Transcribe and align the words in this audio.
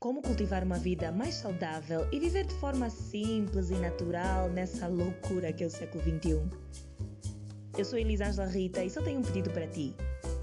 como 0.00 0.22
cultivar 0.22 0.64
uma 0.64 0.78
vida 0.78 1.12
mais 1.12 1.34
saudável 1.34 2.08
e 2.10 2.18
viver 2.18 2.46
de 2.46 2.54
forma 2.54 2.88
simples 2.88 3.68
e 3.68 3.74
natural 3.74 4.48
nessa 4.48 4.88
loucura 4.88 5.52
que 5.52 5.62
é 5.62 5.66
o 5.66 5.70
século 5.70 6.02
XXI. 6.02 6.40
Eu 7.76 7.84
sou 7.84 7.98
Elisângela 7.98 8.48
Rita 8.48 8.82
e 8.82 8.88
só 8.88 9.02
tenho 9.02 9.20
um 9.20 9.22
pedido 9.22 9.50
para 9.50 9.66
ti. 9.66 9.94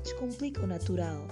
Descomplica 0.04 0.62
o 0.62 0.68
natural. 0.68 1.28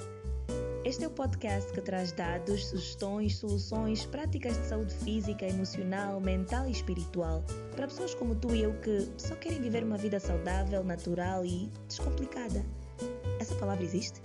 Este 0.84 1.04
é 1.04 1.08
o 1.08 1.12
podcast 1.12 1.72
que 1.72 1.82
traz 1.82 2.12
dados, 2.14 2.66
sugestões, 2.66 3.38
soluções, 3.38 4.08
práticas 4.08 4.58
de 4.58 4.66
saúde 4.66 4.94
física, 4.96 5.46
emocional, 5.46 6.20
mental 6.20 6.68
e 6.68 6.72
espiritual 6.72 7.44
para 7.76 7.88
pessoas 7.88 8.16
como 8.16 8.34
tu 8.34 8.56
e 8.56 8.64
eu 8.64 8.74
que 8.82 9.08
só 9.18 9.36
querem 9.36 9.62
viver 9.62 9.84
uma 9.84 9.98
vida 9.98 10.20
saudável, 10.20 10.84
natural 10.84 11.46
e 11.46 11.70
descomplicada. 11.88 12.66
Essa 13.40 13.54
palavra 13.54 13.84
existe? 13.84 14.20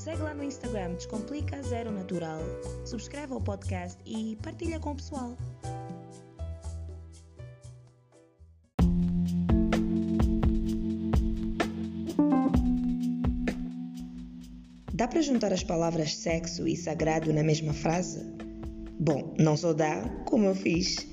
Segue 0.00 0.22
lá 0.22 0.32
no 0.32 0.42
Instagram 0.42 0.94
Descomplica 0.94 1.62
Zero 1.62 1.92
Natural. 1.92 2.40
Subscreve 2.86 3.34
ao 3.34 3.40
podcast 3.40 3.98
e 4.06 4.34
partilha 4.42 4.80
com 4.80 4.92
o 4.92 4.96
pessoal. 4.96 5.36
Dá 14.94 15.06
para 15.06 15.20
juntar 15.20 15.52
as 15.52 15.62
palavras 15.62 16.16
sexo 16.16 16.66
e 16.66 16.74
sagrado 16.74 17.30
na 17.30 17.42
mesma 17.42 17.74
frase? 17.74 18.24
Bom, 18.98 19.34
não 19.38 19.54
só 19.54 19.74
dá, 19.74 20.08
como 20.24 20.46
eu 20.46 20.54
fiz. 20.54 21.09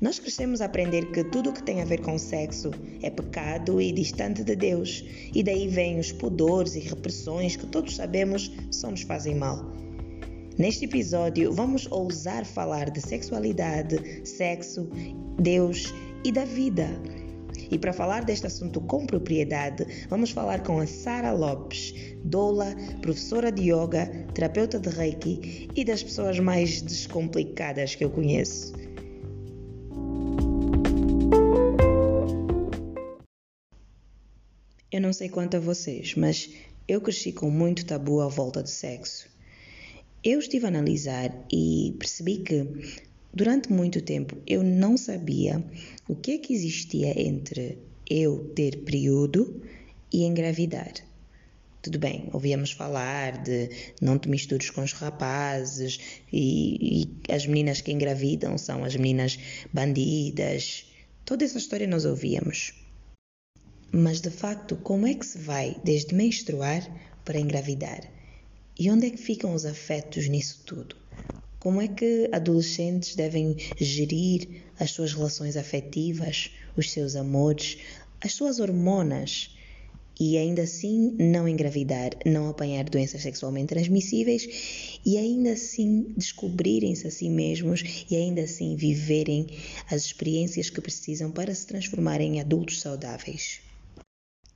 Nós 0.00 0.18
crescemos 0.18 0.62
a 0.62 0.64
aprender 0.64 1.10
que 1.12 1.22
tudo 1.22 1.50
o 1.50 1.52
que 1.52 1.62
tem 1.62 1.82
a 1.82 1.84
ver 1.84 2.00
com 2.00 2.16
sexo 2.16 2.70
é 3.02 3.10
pecado 3.10 3.82
e 3.82 3.92
distante 3.92 4.42
de 4.42 4.56
Deus, 4.56 5.04
e 5.34 5.42
daí 5.42 5.68
vêm 5.68 5.98
os 5.98 6.10
pudores 6.10 6.74
e 6.74 6.80
repressões 6.80 7.54
que 7.54 7.66
todos 7.66 7.96
sabemos 7.96 8.50
só 8.70 8.90
nos 8.90 9.02
fazem 9.02 9.34
mal. 9.34 9.62
Neste 10.56 10.86
episódio, 10.86 11.52
vamos 11.52 11.86
ousar 11.90 12.46
falar 12.46 12.90
de 12.90 13.00
sexualidade, 13.00 14.26
sexo, 14.26 14.88
Deus 15.38 15.92
e 16.24 16.32
da 16.32 16.46
vida. 16.46 16.88
E 17.70 17.78
para 17.78 17.92
falar 17.92 18.24
deste 18.24 18.46
assunto 18.46 18.80
com 18.80 19.06
propriedade, 19.06 19.86
vamos 20.08 20.30
falar 20.30 20.62
com 20.62 20.78
a 20.78 20.86
Sara 20.86 21.30
Lopes, 21.30 21.94
doula, 22.24 22.74
professora 23.02 23.52
de 23.52 23.70
yoga, 23.70 24.06
terapeuta 24.32 24.78
de 24.78 24.88
reiki 24.88 25.68
e 25.76 25.84
das 25.84 26.02
pessoas 26.02 26.38
mais 26.40 26.80
descomplicadas 26.80 27.94
que 27.94 28.04
eu 28.04 28.10
conheço. 28.10 28.72
Não 35.10 35.14
sei 35.14 35.28
quanto 35.28 35.56
a 35.56 35.60
vocês, 35.60 36.14
mas 36.14 36.48
eu 36.86 37.00
cresci 37.00 37.32
com 37.32 37.50
muito 37.50 37.84
tabu 37.84 38.20
à 38.20 38.28
volta 38.28 38.62
do 38.62 38.68
sexo. 38.68 39.28
Eu 40.22 40.38
estive 40.38 40.66
a 40.66 40.68
analisar 40.68 41.34
e 41.52 41.96
percebi 41.98 42.36
que 42.36 42.64
durante 43.34 43.72
muito 43.72 44.00
tempo 44.02 44.38
eu 44.46 44.62
não 44.62 44.96
sabia 44.96 45.64
o 46.06 46.14
que 46.14 46.30
é 46.30 46.38
que 46.38 46.54
existia 46.54 47.20
entre 47.20 47.78
eu 48.08 48.52
ter 48.54 48.84
período 48.84 49.60
e 50.12 50.22
engravidar. 50.22 50.92
Tudo 51.82 51.98
bem, 51.98 52.28
ouvíamos 52.32 52.70
falar 52.70 53.42
de 53.42 53.68
não 54.00 54.16
te 54.16 54.28
mistures 54.28 54.70
com 54.70 54.84
os 54.84 54.92
rapazes 54.92 55.98
e, 56.32 57.00
e 57.02 57.32
as 57.32 57.48
meninas 57.48 57.80
que 57.80 57.90
engravidam 57.90 58.56
são 58.56 58.84
as 58.84 58.94
meninas 58.94 59.36
bandidas. 59.72 60.86
Toda 61.24 61.44
essa 61.44 61.58
história 61.58 61.88
nós 61.88 62.04
ouvíamos. 62.04 62.79
Mas 63.92 64.20
de 64.20 64.30
facto, 64.30 64.76
como 64.76 65.04
é 65.04 65.14
que 65.14 65.26
se 65.26 65.36
vai 65.36 65.76
desde 65.82 66.14
menstruar 66.14 66.88
para 67.24 67.40
engravidar? 67.40 68.08
E 68.78 68.88
onde 68.88 69.06
é 69.06 69.10
que 69.10 69.16
ficam 69.16 69.52
os 69.52 69.64
afetos 69.64 70.28
nisso 70.28 70.62
tudo? 70.64 70.94
Como 71.58 71.80
é 71.80 71.88
que 71.88 72.30
adolescentes 72.32 73.16
devem 73.16 73.56
gerir 73.76 74.62
as 74.78 74.92
suas 74.92 75.12
relações 75.12 75.56
afetivas, 75.56 76.52
os 76.76 76.92
seus 76.92 77.16
amores, 77.16 77.78
as 78.20 78.32
suas 78.32 78.60
hormonas 78.60 79.56
e 80.20 80.38
ainda 80.38 80.62
assim 80.62 81.16
não 81.18 81.48
engravidar, 81.48 82.10
não 82.24 82.48
apanhar 82.48 82.84
doenças 82.88 83.22
sexualmente 83.22 83.74
transmissíveis 83.74 85.00
e 85.04 85.18
ainda 85.18 85.52
assim 85.52 86.14
descobrirem-se 86.16 87.08
a 87.08 87.10
si 87.10 87.28
mesmos 87.28 87.82
e 88.08 88.14
ainda 88.14 88.42
assim 88.42 88.76
viverem 88.76 89.48
as 89.90 90.04
experiências 90.04 90.70
que 90.70 90.80
precisam 90.80 91.32
para 91.32 91.52
se 91.52 91.66
transformarem 91.66 92.36
em 92.36 92.40
adultos 92.40 92.80
saudáveis? 92.80 93.69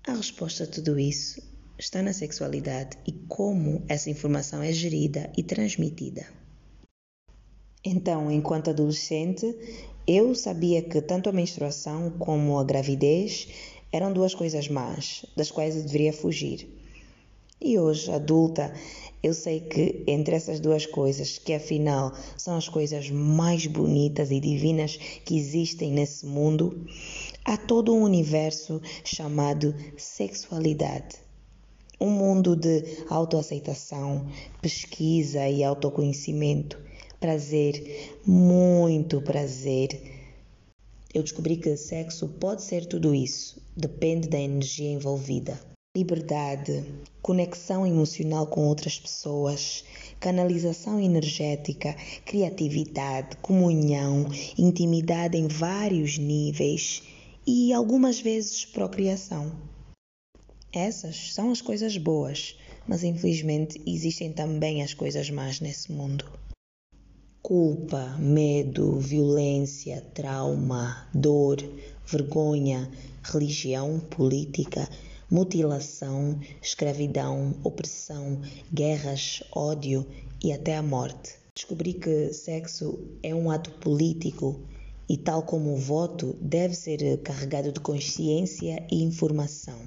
A 0.06 0.12
resposta 0.12 0.64
a 0.64 0.66
tudo 0.66 0.98
isso 0.98 1.40
está 1.78 2.02
na 2.02 2.12
sexualidade 2.12 2.98
e 3.06 3.12
como 3.26 3.82
essa 3.88 4.10
informação 4.10 4.62
é 4.62 4.70
gerida 4.70 5.32
e 5.34 5.42
transmitida. 5.42 6.26
Então, 7.82 8.30
enquanto 8.30 8.68
adolescente, 8.68 9.56
eu 10.06 10.34
sabia 10.34 10.82
que 10.82 11.00
tanto 11.00 11.30
a 11.30 11.32
menstruação 11.32 12.10
como 12.18 12.58
a 12.58 12.64
gravidez 12.64 13.48
eram 13.90 14.12
duas 14.12 14.34
coisas 14.34 14.68
más, 14.68 15.24
das 15.34 15.50
quais 15.50 15.74
eu 15.74 15.82
deveria 15.82 16.12
fugir. 16.12 16.68
E 17.58 17.78
hoje, 17.78 18.10
adulta, 18.10 18.74
eu 19.22 19.32
sei 19.32 19.60
que 19.60 20.04
entre 20.06 20.36
essas 20.36 20.60
duas 20.60 20.84
coisas, 20.84 21.38
que 21.38 21.54
afinal 21.54 22.12
são 22.36 22.58
as 22.58 22.68
coisas 22.68 23.08
mais 23.08 23.66
bonitas 23.66 24.30
e 24.30 24.38
divinas 24.38 24.98
que 25.24 25.38
existem 25.38 25.90
nesse 25.92 26.26
mundo, 26.26 26.86
há 27.44 27.58
todo 27.58 27.94
um 27.94 28.02
universo 28.02 28.80
chamado 29.04 29.74
sexualidade. 29.98 31.16
Um 32.00 32.10
mundo 32.10 32.56
de 32.56 33.04
autoaceitação, 33.08 34.26
pesquisa 34.62 35.46
e 35.48 35.62
autoconhecimento, 35.62 36.80
prazer, 37.20 38.18
muito 38.26 39.20
prazer. 39.20 39.88
Eu 41.12 41.22
descobri 41.22 41.56
que 41.56 41.76
sexo 41.76 42.28
pode 42.28 42.62
ser 42.62 42.86
tudo 42.86 43.14
isso, 43.14 43.62
depende 43.76 44.28
da 44.28 44.38
energia 44.38 44.90
envolvida 44.90 45.60
liberdade, 45.96 46.84
conexão 47.22 47.86
emocional 47.86 48.48
com 48.48 48.66
outras 48.66 48.98
pessoas, 48.98 49.84
canalização 50.18 50.98
energética, 50.98 51.94
criatividade, 52.24 53.36
comunhão, 53.36 54.26
intimidade 54.58 55.38
em 55.38 55.46
vários 55.46 56.18
níveis 56.18 57.00
e 57.46 57.72
algumas 57.72 58.20
vezes 58.20 58.64
procriação. 58.64 59.52
Essas 60.72 61.32
são 61.32 61.52
as 61.52 61.60
coisas 61.60 61.96
boas, 61.96 62.56
mas 62.88 63.04
infelizmente 63.04 63.80
existem 63.86 64.32
também 64.32 64.82
as 64.82 64.94
coisas 64.94 65.30
más 65.30 65.60
nesse 65.60 65.92
mundo. 65.92 66.24
Culpa, 67.42 68.16
medo, 68.18 68.98
violência, 68.98 70.00
trauma, 70.14 71.06
dor, 71.12 71.58
vergonha, 72.06 72.90
religião, 73.22 74.00
política, 74.00 74.88
mutilação, 75.30 76.40
escravidão, 76.62 77.54
opressão, 77.62 78.40
guerras, 78.72 79.42
ódio 79.54 80.06
e 80.42 80.52
até 80.52 80.76
a 80.76 80.82
morte. 80.82 81.34
Descobri 81.54 81.92
que 81.92 82.32
sexo 82.32 82.98
é 83.22 83.34
um 83.34 83.50
ato 83.50 83.70
político 83.72 84.60
e, 85.08 85.16
tal 85.16 85.42
como 85.42 85.74
o 85.74 85.76
voto, 85.76 86.36
deve 86.40 86.74
ser 86.74 87.18
carregado 87.22 87.72
de 87.72 87.80
consciência 87.80 88.86
e 88.90 89.02
informação. 89.02 89.78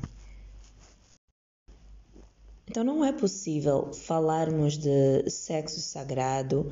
Então, 2.69 2.83
não 2.83 3.03
é 3.03 3.13
possível 3.13 3.91
falarmos 3.94 4.78
de 4.78 5.29
sexo 5.29 5.79
sagrado 5.79 6.69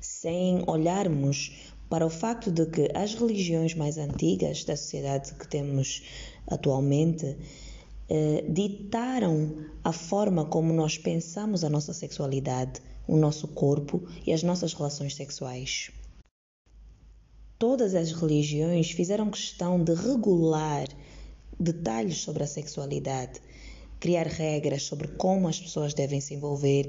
sem 0.00 0.62
olharmos 0.66 1.72
para 1.88 2.04
o 2.04 2.10
facto 2.10 2.50
de 2.50 2.66
que 2.66 2.90
as 2.94 3.14
religiões 3.14 3.74
mais 3.74 3.96
antigas 3.96 4.62
da 4.64 4.76
sociedade 4.76 5.32
que 5.34 5.48
temos 5.48 6.02
atualmente 6.46 7.36
eh, 8.10 8.44
ditaram 8.48 9.66
a 9.82 9.92
forma 9.92 10.44
como 10.44 10.72
nós 10.72 10.98
pensamos 10.98 11.64
a 11.64 11.70
nossa 11.70 11.94
sexualidade, 11.94 12.80
o 13.06 13.16
nosso 13.16 13.48
corpo 13.48 14.06
e 14.26 14.32
as 14.32 14.42
nossas 14.42 14.74
relações 14.74 15.14
sexuais. 15.14 15.90
Todas 17.58 17.96
as 17.96 18.12
religiões 18.12 18.92
fizeram 18.92 19.30
questão 19.30 19.82
de 19.82 19.92
regular 19.92 20.86
detalhes 21.58 22.18
sobre 22.18 22.44
a 22.44 22.46
sexualidade, 22.46 23.40
criar 23.98 24.28
regras 24.28 24.84
sobre 24.84 25.08
como 25.08 25.48
as 25.48 25.58
pessoas 25.58 25.92
devem 25.92 26.20
se 26.20 26.34
envolver, 26.34 26.88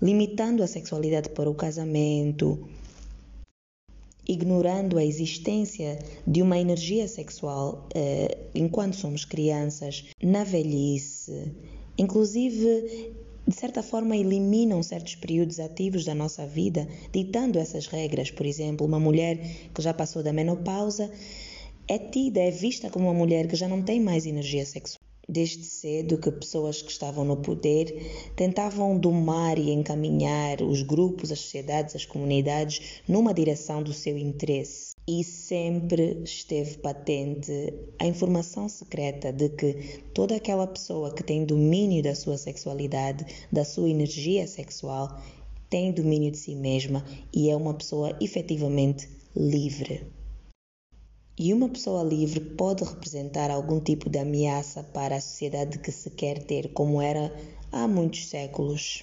limitando 0.00 0.62
a 0.62 0.68
sexualidade 0.68 1.30
para 1.30 1.50
o 1.50 1.54
casamento, 1.56 2.68
ignorando 4.28 4.96
a 4.96 5.04
existência 5.04 5.98
de 6.24 6.40
uma 6.40 6.56
energia 6.56 7.08
sexual 7.08 7.88
eh, 7.92 8.38
enquanto 8.54 8.94
somos 8.94 9.24
crianças, 9.24 10.04
na 10.22 10.44
velhice, 10.44 11.50
inclusive 11.98 13.12
de 13.46 13.54
certa 13.54 13.82
forma 13.82 14.16
eliminam 14.16 14.82
certos 14.82 15.14
períodos 15.14 15.60
ativos 15.60 16.04
da 16.04 16.14
nossa 16.14 16.46
vida, 16.46 16.88
ditando 17.12 17.58
essas 17.58 17.86
regras. 17.86 18.30
Por 18.30 18.44
exemplo, 18.44 18.84
uma 18.84 18.98
mulher 18.98 19.38
que 19.72 19.80
já 19.80 19.94
passou 19.94 20.22
da 20.22 20.32
menopausa 20.32 21.10
é 21.86 21.98
tida, 21.98 22.40
é 22.40 22.50
vista 22.50 22.90
como 22.90 23.06
uma 23.06 23.14
mulher 23.14 23.46
que 23.46 23.54
já 23.54 23.68
não 23.68 23.82
tem 23.82 24.00
mais 24.00 24.26
energia 24.26 24.66
sexual. 24.66 25.05
Desde 25.28 25.64
cedo 25.64 26.18
que 26.18 26.30
pessoas 26.30 26.82
que 26.82 26.90
estavam 26.90 27.24
no 27.24 27.36
poder 27.36 28.30
tentavam 28.36 28.98
domar 28.98 29.58
e 29.58 29.70
encaminhar 29.70 30.62
os 30.62 30.82
grupos, 30.82 31.32
as 31.32 31.40
sociedades, 31.40 31.96
as 31.96 32.04
comunidades 32.04 33.02
numa 33.08 33.34
direção 33.34 33.82
do 33.82 33.92
seu 33.92 34.16
interesse. 34.16 34.94
E 35.08 35.22
sempre 35.22 36.22
esteve 36.24 36.78
patente 36.78 37.74
a 37.98 38.06
informação 38.06 38.68
secreta 38.68 39.32
de 39.32 39.48
que 39.50 40.00
toda 40.12 40.34
aquela 40.34 40.66
pessoa 40.66 41.14
que 41.14 41.22
tem 41.22 41.44
domínio 41.44 42.02
da 42.02 42.14
sua 42.14 42.36
sexualidade, 42.36 43.24
da 43.52 43.64
sua 43.64 43.88
energia 43.88 44.46
sexual, 44.46 45.20
tem 45.68 45.92
domínio 45.92 46.30
de 46.30 46.38
si 46.38 46.54
mesma 46.54 47.04
e 47.32 47.50
é 47.50 47.56
uma 47.56 47.74
pessoa 47.74 48.16
efetivamente 48.20 49.08
livre. 49.34 50.15
E 51.38 51.52
uma 51.52 51.68
pessoa 51.68 52.02
livre 52.02 52.40
pode 52.40 52.82
representar 52.82 53.50
algum 53.50 53.78
tipo 53.78 54.08
de 54.08 54.18
ameaça 54.18 54.82
para 54.82 55.16
a 55.16 55.20
sociedade 55.20 55.78
que 55.78 55.92
se 55.92 56.08
quer 56.08 56.42
ter, 56.42 56.72
como 56.72 57.02
era 57.02 57.30
há 57.70 57.86
muitos 57.86 58.26
séculos. 58.28 59.02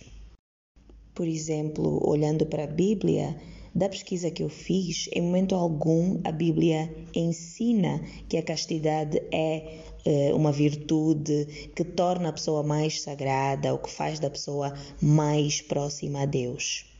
Por 1.13 1.27
exemplo, 1.27 2.01
olhando 2.03 2.43
para 2.47 2.63
a 2.63 2.67
Bíblia, 2.67 3.39
da 3.75 3.87
pesquisa 3.87 4.31
que 4.31 4.41
eu 4.41 4.49
fiz, 4.49 5.07
em 5.13 5.21
momento 5.21 5.53
algum 5.53 6.19
a 6.23 6.31
Bíblia 6.31 6.91
ensina 7.13 8.01
que 8.27 8.37
a 8.37 8.41
castidade 8.41 9.21
é 9.31 9.77
uh, 10.03 10.35
uma 10.35 10.51
virtude 10.51 11.69
que 11.75 11.83
torna 11.83 12.29
a 12.29 12.33
pessoa 12.33 12.63
mais 12.63 13.03
sagrada 13.03 13.71
ou 13.71 13.77
que 13.77 13.91
faz 13.91 14.19
da 14.19 14.31
pessoa 14.31 14.73
mais 14.99 15.61
próxima 15.61 16.23
a 16.23 16.25
Deus. 16.25 16.92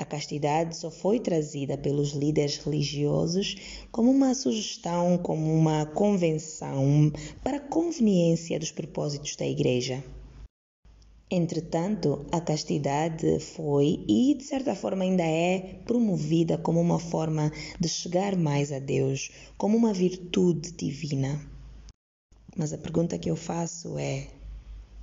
A 0.00 0.04
castidade 0.06 0.78
só 0.78 0.90
foi 0.90 1.20
trazida 1.20 1.76
pelos 1.76 2.12
líderes 2.12 2.56
religiosos 2.56 3.84
como 3.92 4.10
uma 4.10 4.34
sugestão, 4.34 5.18
como 5.18 5.52
uma 5.54 5.84
convenção 5.84 7.12
para 7.44 7.58
a 7.58 7.68
conveniência 7.68 8.58
dos 8.58 8.72
propósitos 8.72 9.36
da 9.36 9.46
Igreja. 9.46 10.02
Entretanto, 11.30 12.24
a 12.32 12.40
castidade 12.40 13.40
foi 13.40 14.02
e, 14.08 14.34
de 14.34 14.42
certa 14.42 14.74
forma, 14.74 15.04
ainda 15.04 15.22
é 15.22 15.78
promovida 15.84 16.56
como 16.56 16.80
uma 16.80 16.98
forma 16.98 17.52
de 17.78 17.86
chegar 17.86 18.34
mais 18.36 18.72
a 18.72 18.78
Deus, 18.78 19.30
como 19.58 19.76
uma 19.76 19.92
virtude 19.92 20.72
divina. 20.72 21.38
Mas 22.56 22.72
a 22.72 22.78
pergunta 22.78 23.18
que 23.18 23.30
eu 23.30 23.36
faço 23.36 23.98
é: 23.98 24.28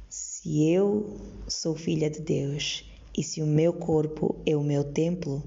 se 0.10 0.68
eu 0.68 1.22
sou 1.48 1.76
filha 1.76 2.10
de 2.10 2.20
Deus 2.20 2.87
e 3.18 3.24
se 3.24 3.42
o 3.42 3.48
meu 3.48 3.74
corpo 3.74 4.36
é 4.46 4.56
o 4.56 4.64
meu 4.64 4.84
templo, 4.84 5.44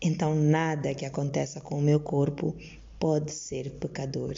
então 0.00 0.34
nada 0.34 0.94
que 0.94 1.06
aconteça 1.06 1.58
com 1.58 1.78
o 1.78 1.82
meu 1.82 1.98
corpo 1.98 2.54
pode 3.00 3.32
ser 3.32 3.70
pecador. 3.70 4.34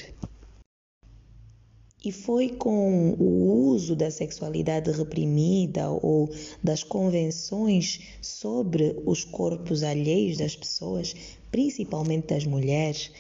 E 2.04 2.12
foi 2.12 2.50
com 2.50 3.14
o 3.18 3.70
uso 3.70 3.96
da 3.96 4.10
sexualidade 4.10 4.90
reprimida 4.92 5.90
ou 5.90 6.30
das 6.62 6.84
convenções 6.84 8.00
sobre 8.20 9.02
os 9.04 9.24
corpos 9.24 9.82
alheios 9.82 10.36
das 10.36 10.54
pessoas, 10.54 11.16
principalmente 11.50 12.28
das 12.28 12.44
mulheres, 12.44 13.10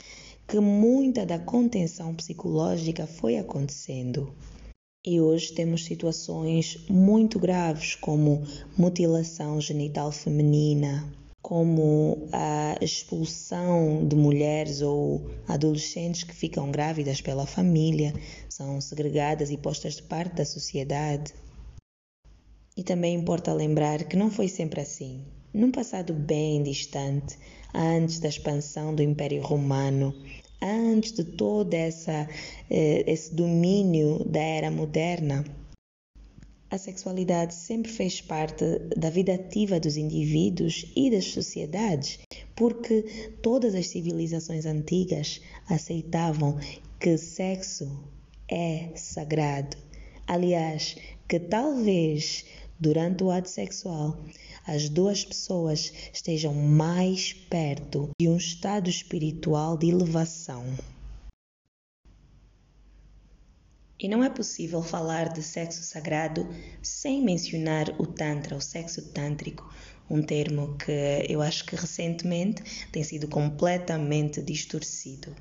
que 0.46 0.60
muita 0.60 1.24
da 1.24 1.38
contenção 1.38 2.14
psicológica 2.14 3.06
foi 3.06 3.38
acontecendo. 3.38 4.32
E 5.06 5.20
hoje 5.20 5.52
temos 5.52 5.84
situações 5.84 6.78
muito 6.88 7.38
graves 7.38 7.94
como 7.94 8.42
mutilação 8.74 9.60
genital 9.60 10.10
feminina, 10.10 11.12
como 11.42 12.26
a 12.32 12.78
expulsão 12.80 14.08
de 14.08 14.16
mulheres 14.16 14.80
ou 14.80 15.30
adolescentes 15.46 16.24
que 16.24 16.34
ficam 16.34 16.70
grávidas 16.70 17.20
pela 17.20 17.44
família, 17.44 18.14
são 18.48 18.80
segregadas 18.80 19.50
e 19.50 19.58
postas 19.58 19.96
de 19.96 20.04
parte 20.04 20.36
da 20.36 20.46
sociedade. 20.46 21.34
E 22.74 22.82
também 22.82 23.14
importa 23.14 23.52
lembrar 23.52 24.04
que 24.04 24.16
não 24.16 24.30
foi 24.30 24.48
sempre 24.48 24.80
assim. 24.80 25.22
Num 25.52 25.70
passado 25.70 26.14
bem 26.14 26.62
distante, 26.62 27.38
antes 27.74 28.20
da 28.20 28.28
expansão 28.30 28.94
do 28.94 29.02
Império 29.02 29.42
Romano, 29.42 30.14
antes 30.64 31.12
de 31.12 31.24
todo 31.24 31.74
essa, 31.74 32.28
eh, 32.70 33.04
esse 33.06 33.34
domínio 33.34 34.24
da 34.24 34.40
era 34.40 34.70
moderna, 34.70 35.44
a 36.70 36.78
sexualidade 36.78 37.54
sempre 37.54 37.92
fez 37.92 38.20
parte 38.20 38.64
da 38.96 39.08
vida 39.08 39.34
ativa 39.34 39.78
dos 39.78 39.96
indivíduos 39.96 40.90
e 40.96 41.08
das 41.10 41.26
sociedades, 41.26 42.18
porque 42.56 43.02
todas 43.42 43.74
as 43.76 43.86
civilizações 43.88 44.66
antigas 44.66 45.40
aceitavam 45.68 46.58
que 46.98 47.16
sexo 47.16 48.02
é 48.50 48.88
sagrado. 48.96 49.76
Aliás, 50.26 50.96
que 51.28 51.38
talvez 51.38 52.44
durante 52.78 53.22
o 53.22 53.30
ato 53.30 53.48
sexual 53.48 54.18
as 54.66 54.88
duas 54.88 55.24
pessoas 55.24 55.92
estejam 56.12 56.54
mais 56.54 57.32
perto 57.32 58.10
de 58.18 58.28
um 58.28 58.36
estado 58.36 58.88
espiritual 58.88 59.76
de 59.76 59.90
elevação. 59.90 60.64
E 63.98 64.08
não 64.08 64.24
é 64.24 64.30
possível 64.30 64.82
falar 64.82 65.32
de 65.32 65.42
sexo 65.42 65.82
sagrado 65.82 66.48
sem 66.82 67.22
mencionar 67.22 67.88
o 67.98 68.06
Tantra, 68.06 68.56
o 68.56 68.60
sexo 68.60 69.02
tântrico, 69.12 69.72
um 70.10 70.22
termo 70.22 70.76
que 70.76 70.92
eu 71.28 71.40
acho 71.40 71.64
que 71.64 71.76
recentemente 71.76 72.88
tem 72.90 73.04
sido 73.04 73.28
completamente 73.28 74.42
distorcido. 74.42 75.34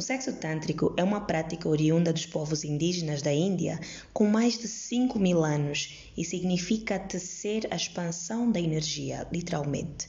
O 0.00 0.02
sexo 0.02 0.32
tântrico 0.32 0.94
é 0.96 1.04
uma 1.04 1.20
prática 1.20 1.68
oriunda 1.68 2.10
dos 2.10 2.24
povos 2.24 2.64
indígenas 2.64 3.20
da 3.20 3.30
Índia 3.30 3.78
com 4.14 4.26
mais 4.26 4.56
de 4.58 4.66
5 4.66 5.18
mil 5.18 5.44
anos 5.44 6.10
e 6.16 6.24
significa 6.24 6.98
tecer 6.98 7.68
a 7.70 7.76
expansão 7.76 8.50
da 8.50 8.58
energia, 8.58 9.28
literalmente. 9.30 10.08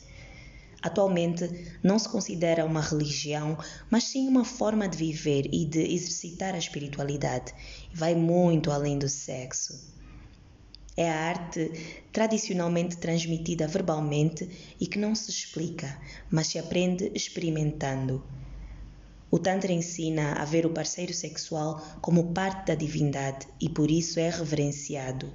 Atualmente 0.81 1.75
não 1.83 1.99
se 1.99 2.07
considera 2.07 2.63
uma 2.63 2.79
religião, 2.79 3.57
mas 3.89 4.05
sim 4.05 4.29
uma 4.29 4.45
forma 4.45 4.87
de 4.87 4.95
viver 4.95 5.49
e 5.51 5.65
de 5.65 5.81
exercitar 5.81 6.55
a 6.55 6.57
espiritualidade. 6.57 7.53
Vai 7.93 8.15
muito 8.15 8.71
além 8.71 8.97
do 8.97 9.09
sexo. 9.09 9.77
É 10.95 11.11
a 11.11 11.19
arte 11.19 11.69
tradicionalmente 12.13 12.95
transmitida 12.95 13.67
verbalmente 13.67 14.49
e 14.79 14.87
que 14.87 14.97
não 14.97 15.13
se 15.13 15.29
explica, 15.29 15.99
mas 16.29 16.47
se 16.47 16.57
aprende 16.57 17.11
experimentando. 17.13 18.23
O 19.31 19.39
Tantra 19.39 19.71
ensina 19.71 20.33
a 20.33 20.43
ver 20.43 20.65
o 20.65 20.73
parceiro 20.73 21.13
sexual 21.13 21.81
como 22.01 22.33
parte 22.33 22.67
da 22.67 22.75
divindade 22.75 23.47
e 23.61 23.69
por 23.69 23.89
isso 23.89 24.19
é 24.19 24.29
reverenciado. 24.29 25.31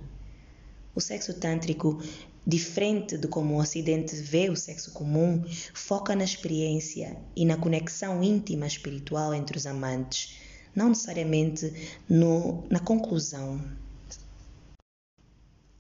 O 0.95 1.01
sexo 1.01 1.33
tântrico, 1.33 2.03
diferente 2.47 3.17
de 3.17 3.27
como 3.27 3.55
o 3.55 3.59
Ocidente 3.59 4.15
vê 4.17 4.50
o 4.50 4.57
sexo 4.57 4.93
comum, 4.93 5.43
foca 5.73 6.15
na 6.15 6.25
experiência 6.25 7.17
e 7.35 7.47
na 7.47 7.57
conexão 7.57 8.23
íntima 8.23 8.67
espiritual 8.67 9.33
entre 9.33 9.57
os 9.57 9.65
amantes, 9.65 10.37
não 10.75 10.91
necessariamente 10.91 11.73
no, 12.07 12.65
na 12.69 12.81
conclusão. 12.81 13.59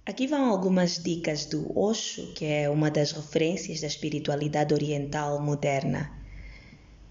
Aqui 0.06 0.26
vão 0.26 0.48
algumas 0.48 1.02
dicas 1.02 1.44
do 1.44 1.78
Osho, 1.78 2.32
que 2.32 2.46
é 2.46 2.70
uma 2.70 2.90
das 2.90 3.12
referências 3.12 3.82
da 3.82 3.86
espiritualidade 3.86 4.72
oriental 4.72 5.38
moderna. 5.42 6.15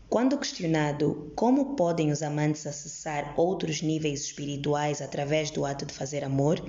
Quando 0.10 0.38
questionado 0.38 1.32
como 1.36 1.76
podem 1.76 2.12
os 2.12 2.22
amantes 2.22 2.68
acessar 2.68 3.34
outros 3.36 3.82
níveis 3.82 4.22
espirituais 4.22 5.02
através 5.02 5.50
do 5.50 5.66
ato 5.66 5.86
de 5.86 5.94
fazer 5.94 6.24
amor, 6.24 6.64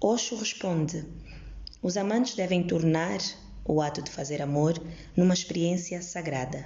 Osho 0.00 0.36
responde: 0.36 1.04
os 1.82 1.96
amantes 1.96 2.34
devem 2.34 2.62
tornar 2.62 3.18
o 3.64 3.82
ato 3.82 4.00
de 4.00 4.10
fazer 4.10 4.40
amor 4.40 4.80
numa 5.16 5.34
experiência 5.34 6.00
sagrada. 6.00 6.64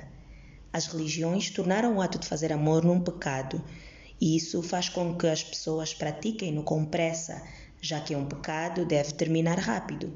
As 0.73 0.87
religiões 0.87 1.49
tornaram 1.49 1.97
o 1.97 2.03
ato 2.03 2.19
de 2.19 2.27
fazer 2.27 2.53
amor 2.53 2.85
num 2.85 3.01
pecado, 3.01 3.65
e 4.21 4.37
isso 4.37 4.63
faz 4.63 4.91
com 4.91 5.17
que 5.17 5.27
as 5.27 5.43
pessoas 5.43 5.95
pratiquem-no 5.95 6.63
com 6.63 6.85
pressa, 6.85 7.43
já 7.81 7.99
que 7.99 8.15
um 8.15 8.27
pecado 8.27 8.85
deve 8.85 9.15
terminar 9.15 9.59
rápido. 9.59 10.13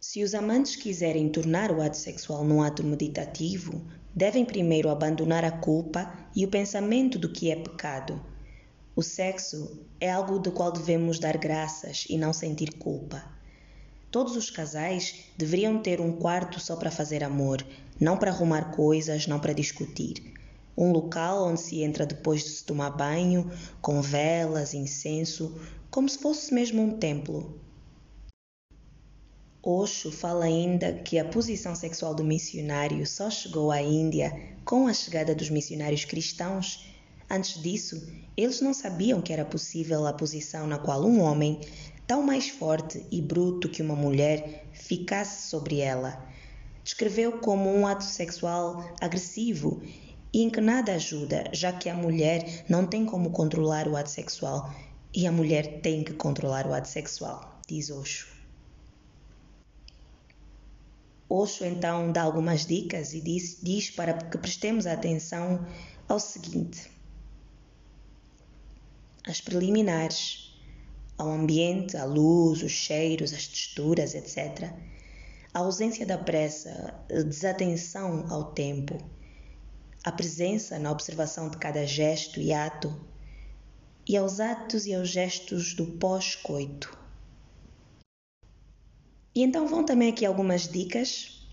Se 0.00 0.22
os 0.22 0.32
amantes 0.32 0.76
quiserem 0.76 1.28
tornar 1.28 1.72
o 1.72 1.82
ato 1.82 1.96
sexual 1.96 2.44
num 2.44 2.62
ato 2.62 2.84
meditativo, 2.84 3.82
devem 4.14 4.44
primeiro 4.44 4.88
abandonar 4.90 5.44
a 5.44 5.50
culpa 5.50 6.14
e 6.36 6.44
o 6.44 6.48
pensamento 6.48 7.18
do 7.18 7.28
que 7.28 7.50
é 7.50 7.56
pecado. 7.56 8.20
O 8.94 9.02
sexo 9.02 9.84
é 10.00 10.08
algo 10.08 10.38
do 10.38 10.52
qual 10.52 10.70
devemos 10.70 11.18
dar 11.18 11.36
graças 11.36 12.06
e 12.08 12.16
não 12.16 12.32
sentir 12.32 12.74
culpa. 12.74 13.24
Todos 14.08 14.36
os 14.36 14.50
casais 14.50 15.24
deveriam 15.36 15.82
ter 15.82 16.00
um 16.00 16.12
quarto 16.12 16.60
só 16.60 16.76
para 16.76 16.92
fazer 16.92 17.24
amor, 17.24 17.66
não 18.00 18.16
para 18.16 18.30
arrumar 18.30 18.70
coisas, 18.70 19.26
não 19.26 19.40
para 19.40 19.52
discutir. 19.52 20.32
Um 20.76 20.92
local 20.92 21.44
onde 21.44 21.60
se 21.60 21.82
entra 21.82 22.06
depois 22.06 22.44
de 22.44 22.50
se 22.50 22.64
tomar 22.64 22.90
banho, 22.90 23.50
com 23.82 24.00
velas, 24.00 24.74
incenso, 24.74 25.60
como 25.90 26.08
se 26.08 26.18
fosse 26.18 26.54
mesmo 26.54 26.80
um 26.80 26.98
templo. 26.98 27.60
Osho 29.62 30.10
fala 30.10 30.44
ainda 30.44 30.92
que 30.92 31.18
a 31.18 31.24
posição 31.24 31.74
sexual 31.74 32.14
do 32.14 32.24
missionário 32.24 33.06
só 33.06 33.30
chegou 33.30 33.70
à 33.70 33.82
Índia 33.82 34.56
com 34.64 34.86
a 34.86 34.92
chegada 34.92 35.34
dos 35.34 35.50
missionários 35.50 36.04
cristãos 36.04 36.88
Antes 37.30 37.60
disso, 37.60 38.02
eles 38.34 38.62
não 38.62 38.72
sabiam 38.72 39.20
que 39.20 39.34
era 39.34 39.44
possível 39.44 40.06
a 40.06 40.14
posição 40.14 40.66
na 40.66 40.78
qual 40.78 41.04
um 41.04 41.20
homem, 41.20 41.60
tão 42.06 42.22
mais 42.22 42.48
forte 42.48 43.04
e 43.10 43.20
bruto 43.20 43.68
que 43.68 43.82
uma 43.82 43.94
mulher, 43.94 44.64
ficasse 44.72 45.50
sobre 45.50 45.80
ela. 45.80 46.26
Descreveu 46.82 47.32
como 47.32 47.70
um 47.70 47.86
ato 47.86 48.04
sexual 48.04 48.82
agressivo 48.98 49.82
e 50.32 50.42
em 50.42 50.48
que 50.48 50.60
nada 50.60 50.94
ajuda, 50.94 51.50
já 51.52 51.70
que 51.70 51.90
a 51.90 51.94
mulher 51.94 52.64
não 52.66 52.86
tem 52.86 53.04
como 53.04 53.30
controlar 53.30 53.86
o 53.86 53.94
ato 53.94 54.08
sexual 54.08 54.72
e 55.14 55.26
a 55.26 55.32
mulher 55.32 55.82
tem 55.82 56.02
que 56.02 56.14
controlar 56.14 56.66
o 56.66 56.72
ato 56.72 56.88
sexual, 56.88 57.60
diz 57.68 57.90
Osho. 57.90 58.37
Osho 61.30 61.64
então 61.66 62.10
dá 62.10 62.22
algumas 62.22 62.64
dicas 62.64 63.12
e 63.12 63.20
diz, 63.20 63.58
diz 63.62 63.90
para 63.90 64.14
que 64.14 64.38
prestemos 64.38 64.86
atenção 64.86 65.66
ao 66.08 66.18
seguinte: 66.18 66.90
as 69.26 69.40
preliminares, 69.40 70.58
ao 71.18 71.30
ambiente, 71.30 71.96
à 71.98 72.04
luz, 72.04 72.62
os 72.62 72.72
cheiros, 72.72 73.34
as 73.34 73.46
texturas, 73.46 74.14
etc. 74.14 74.72
A 75.52 75.58
ausência 75.58 76.06
da 76.06 76.16
pressa, 76.16 76.94
a 77.10 77.22
desatenção 77.22 78.24
ao 78.30 78.52
tempo, 78.52 78.98
a 80.04 80.12
presença 80.12 80.78
na 80.78 80.90
observação 80.90 81.50
de 81.50 81.58
cada 81.58 81.86
gesto 81.86 82.40
e 82.40 82.54
ato, 82.54 82.94
e 84.06 84.16
aos 84.16 84.40
atos 84.40 84.86
e 84.86 84.94
aos 84.94 85.10
gestos 85.10 85.74
do 85.74 85.84
pós-coito. 85.84 86.96
E 89.38 89.42
então 89.44 89.68
vão 89.68 89.84
também 89.84 90.08
aqui 90.08 90.26
algumas 90.26 90.66
dicas. 90.66 91.46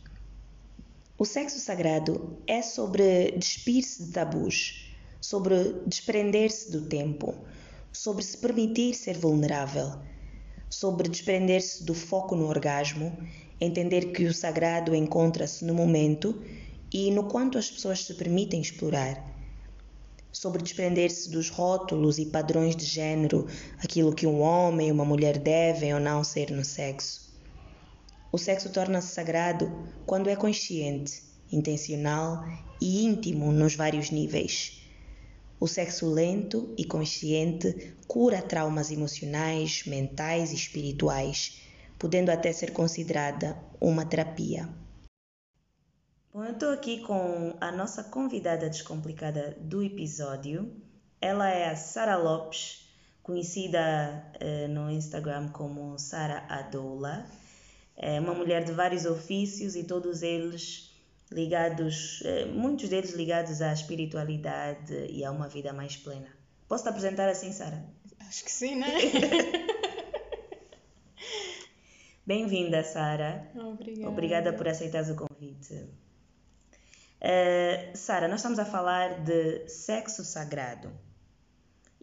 O 1.20 1.24
sexo 1.24 1.60
sagrado 1.60 2.36
é 2.48 2.60
sobre 2.64 3.34
despir-se 3.38 4.06
de 4.06 4.12
tabus, 4.12 4.92
sobre 5.22 5.84
desprender-se 5.86 6.72
do 6.72 6.82
tempo, 6.88 7.36
sobre 7.94 8.24
se 8.24 8.40
permitir 8.40 8.96
ser 8.96 9.20
vulnerável, 9.20 10.00
sobre 10.68 11.08
desprender-se 11.08 11.84
do 11.84 11.94
foco 11.94 12.36
no 12.36 12.48
orgasmo, 12.48 13.16
entender 13.62 14.12
que 14.14 14.26
o 14.26 14.34
sagrado 14.34 14.96
encontra-se 14.96 15.64
no 15.64 15.76
momento 15.76 16.42
e 16.92 17.12
no 17.12 17.26
quanto 17.26 17.60
as 17.60 17.70
pessoas 17.70 18.04
se 18.04 18.16
permitem 18.16 18.62
explorar, 18.62 19.24
sobre 20.32 20.64
desprender-se 20.64 21.30
dos 21.30 21.52
rótulos 21.52 22.18
e 22.18 22.26
padrões 22.26 22.76
de 22.76 22.86
género, 22.86 23.46
aquilo 23.78 24.12
que 24.12 24.26
um 24.26 24.42
homem 24.42 24.88
e 24.88 24.92
uma 24.92 25.06
mulher 25.06 25.38
devem 25.38 25.94
ou 25.94 26.00
não 26.00 26.24
ser 26.24 26.50
no 26.50 26.66
sexo 26.66 27.25
o 28.32 28.38
sexo 28.38 28.72
torna-se 28.72 29.14
sagrado 29.14 29.72
quando 30.06 30.30
é 30.30 30.36
consciente, 30.36 31.24
intencional 31.52 32.44
e 32.82 33.06
íntimo 33.06 33.52
nos 33.52 33.76
vários 33.76 34.10
níveis. 34.10 34.82
O 35.60 35.68
sexo 35.68 36.12
lento 36.12 36.74
e 36.78 36.84
consciente 36.84 37.96
cura 38.08 38.42
traumas 38.42 38.92
emocionais, 38.92 39.84
mentais 39.86 40.52
e 40.52 40.56
espirituais, 40.56 41.62
podendo 41.98 42.30
até 42.30 42.52
ser 42.52 42.72
considerada 42.72 43.58
uma 43.80 44.06
terapia. 44.06 44.68
Bom, 46.34 46.44
eu 46.44 46.52
estou 46.52 46.70
aqui 46.74 47.00
com 47.00 47.56
a 47.62 47.72
nossa 47.72 48.04
convidada 48.04 48.70
descomplicada 48.70 49.56
do 49.62 49.82
episódio. 49.82 50.76
Ela 51.22 51.50
é 51.50 51.70
a 51.70 51.76
Sara 51.78 52.18
Lopes, 52.18 52.90
conhecida 53.24 54.30
uh, 54.42 54.68
no 54.68 54.92
Instagram 54.92 55.48
como 55.48 55.98
Sara 55.98 56.46
Adoula 56.50 57.26
é 57.42 57.45
uma 58.20 58.34
mulher 58.34 58.64
de 58.64 58.72
vários 58.72 59.06
ofícios 59.06 59.76
e 59.76 59.84
todos 59.84 60.22
eles 60.22 60.94
ligados, 61.32 62.22
é, 62.24 62.46
muitos 62.46 62.90
deles 62.90 63.14
ligados 63.14 63.62
à 63.62 63.74
espiritualidade 63.74 65.08
e 65.10 65.24
a 65.24 65.32
uma 65.32 65.48
vida 65.48 65.74
mais 65.74 65.96
plena. 65.96 66.28
Posso 66.68 66.84
te 66.84 66.90
apresentar 66.90 67.30
assim, 67.30 67.52
Sara? 67.52 67.86
Acho 68.28 68.44
que 68.44 68.52
sim, 68.52 68.76
né? 68.76 68.88
Bem-vinda, 72.26 72.84
Sara. 72.84 73.52
Obrigada. 73.56 74.10
Obrigada 74.10 74.54
por 74.54 74.68
aceitar 74.68 75.04
o 75.04 75.16
convite. 75.16 75.74
Uh, 77.22 77.96
Sara, 77.96 78.28
nós 78.28 78.40
estamos 78.40 78.58
a 78.58 78.66
falar 78.66 79.24
de 79.24 79.70
sexo 79.70 80.24
sagrado. 80.24 80.92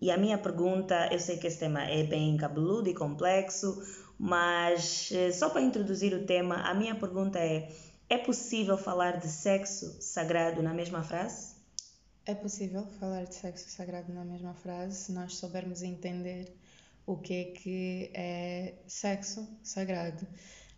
E 0.00 0.11
a 0.11 0.16
minha 0.16 0.38
pergunta, 0.38 1.08
eu 1.12 1.18
sei 1.18 1.38
que 1.38 1.46
esse 1.46 1.58
tema 1.58 1.84
é 1.84 2.02
bem 2.04 2.37
cabeludo 2.37 2.88
e 2.88 2.94
complexo, 2.94 3.80
mas 4.24 5.10
eh, 5.10 5.32
só 5.32 5.50
para 5.50 5.62
introduzir 5.62 6.14
o 6.14 6.24
tema, 6.24 6.54
a 6.62 6.72
minha 6.74 6.94
pergunta 6.94 7.40
é: 7.40 7.68
é 8.08 8.16
possível 8.16 8.78
falar 8.78 9.18
de 9.18 9.26
sexo 9.26 10.00
sagrado 10.00 10.62
na 10.62 10.72
mesma 10.72 11.02
frase? 11.02 11.56
É 12.24 12.32
possível 12.32 12.86
falar 13.00 13.24
de 13.24 13.34
sexo 13.34 13.68
sagrado 13.68 14.12
na 14.12 14.24
mesma 14.24 14.54
frase 14.54 14.94
se 14.94 15.12
nós 15.12 15.34
soubermos 15.34 15.82
entender 15.82 16.56
o 17.04 17.16
que 17.16 17.34
é 17.34 17.44
que 17.46 18.10
é 18.14 18.74
sexo 18.86 19.44
sagrado. 19.60 20.24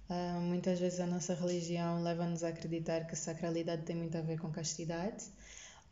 Uh, 0.09 0.41
muitas 0.41 0.81
vezes 0.81 0.99
a 0.99 1.07
nossa 1.07 1.35
religião 1.35 2.03
leva-nos 2.03 2.43
a 2.45 2.49
acreditar 2.49 3.07
que 3.07 3.15
sacralidade 3.15 3.83
tem 3.83 3.95
muito 3.95 4.17
a 4.17 4.23
ver 4.23 4.41
com 4.41 4.51
castidade 4.51 5.27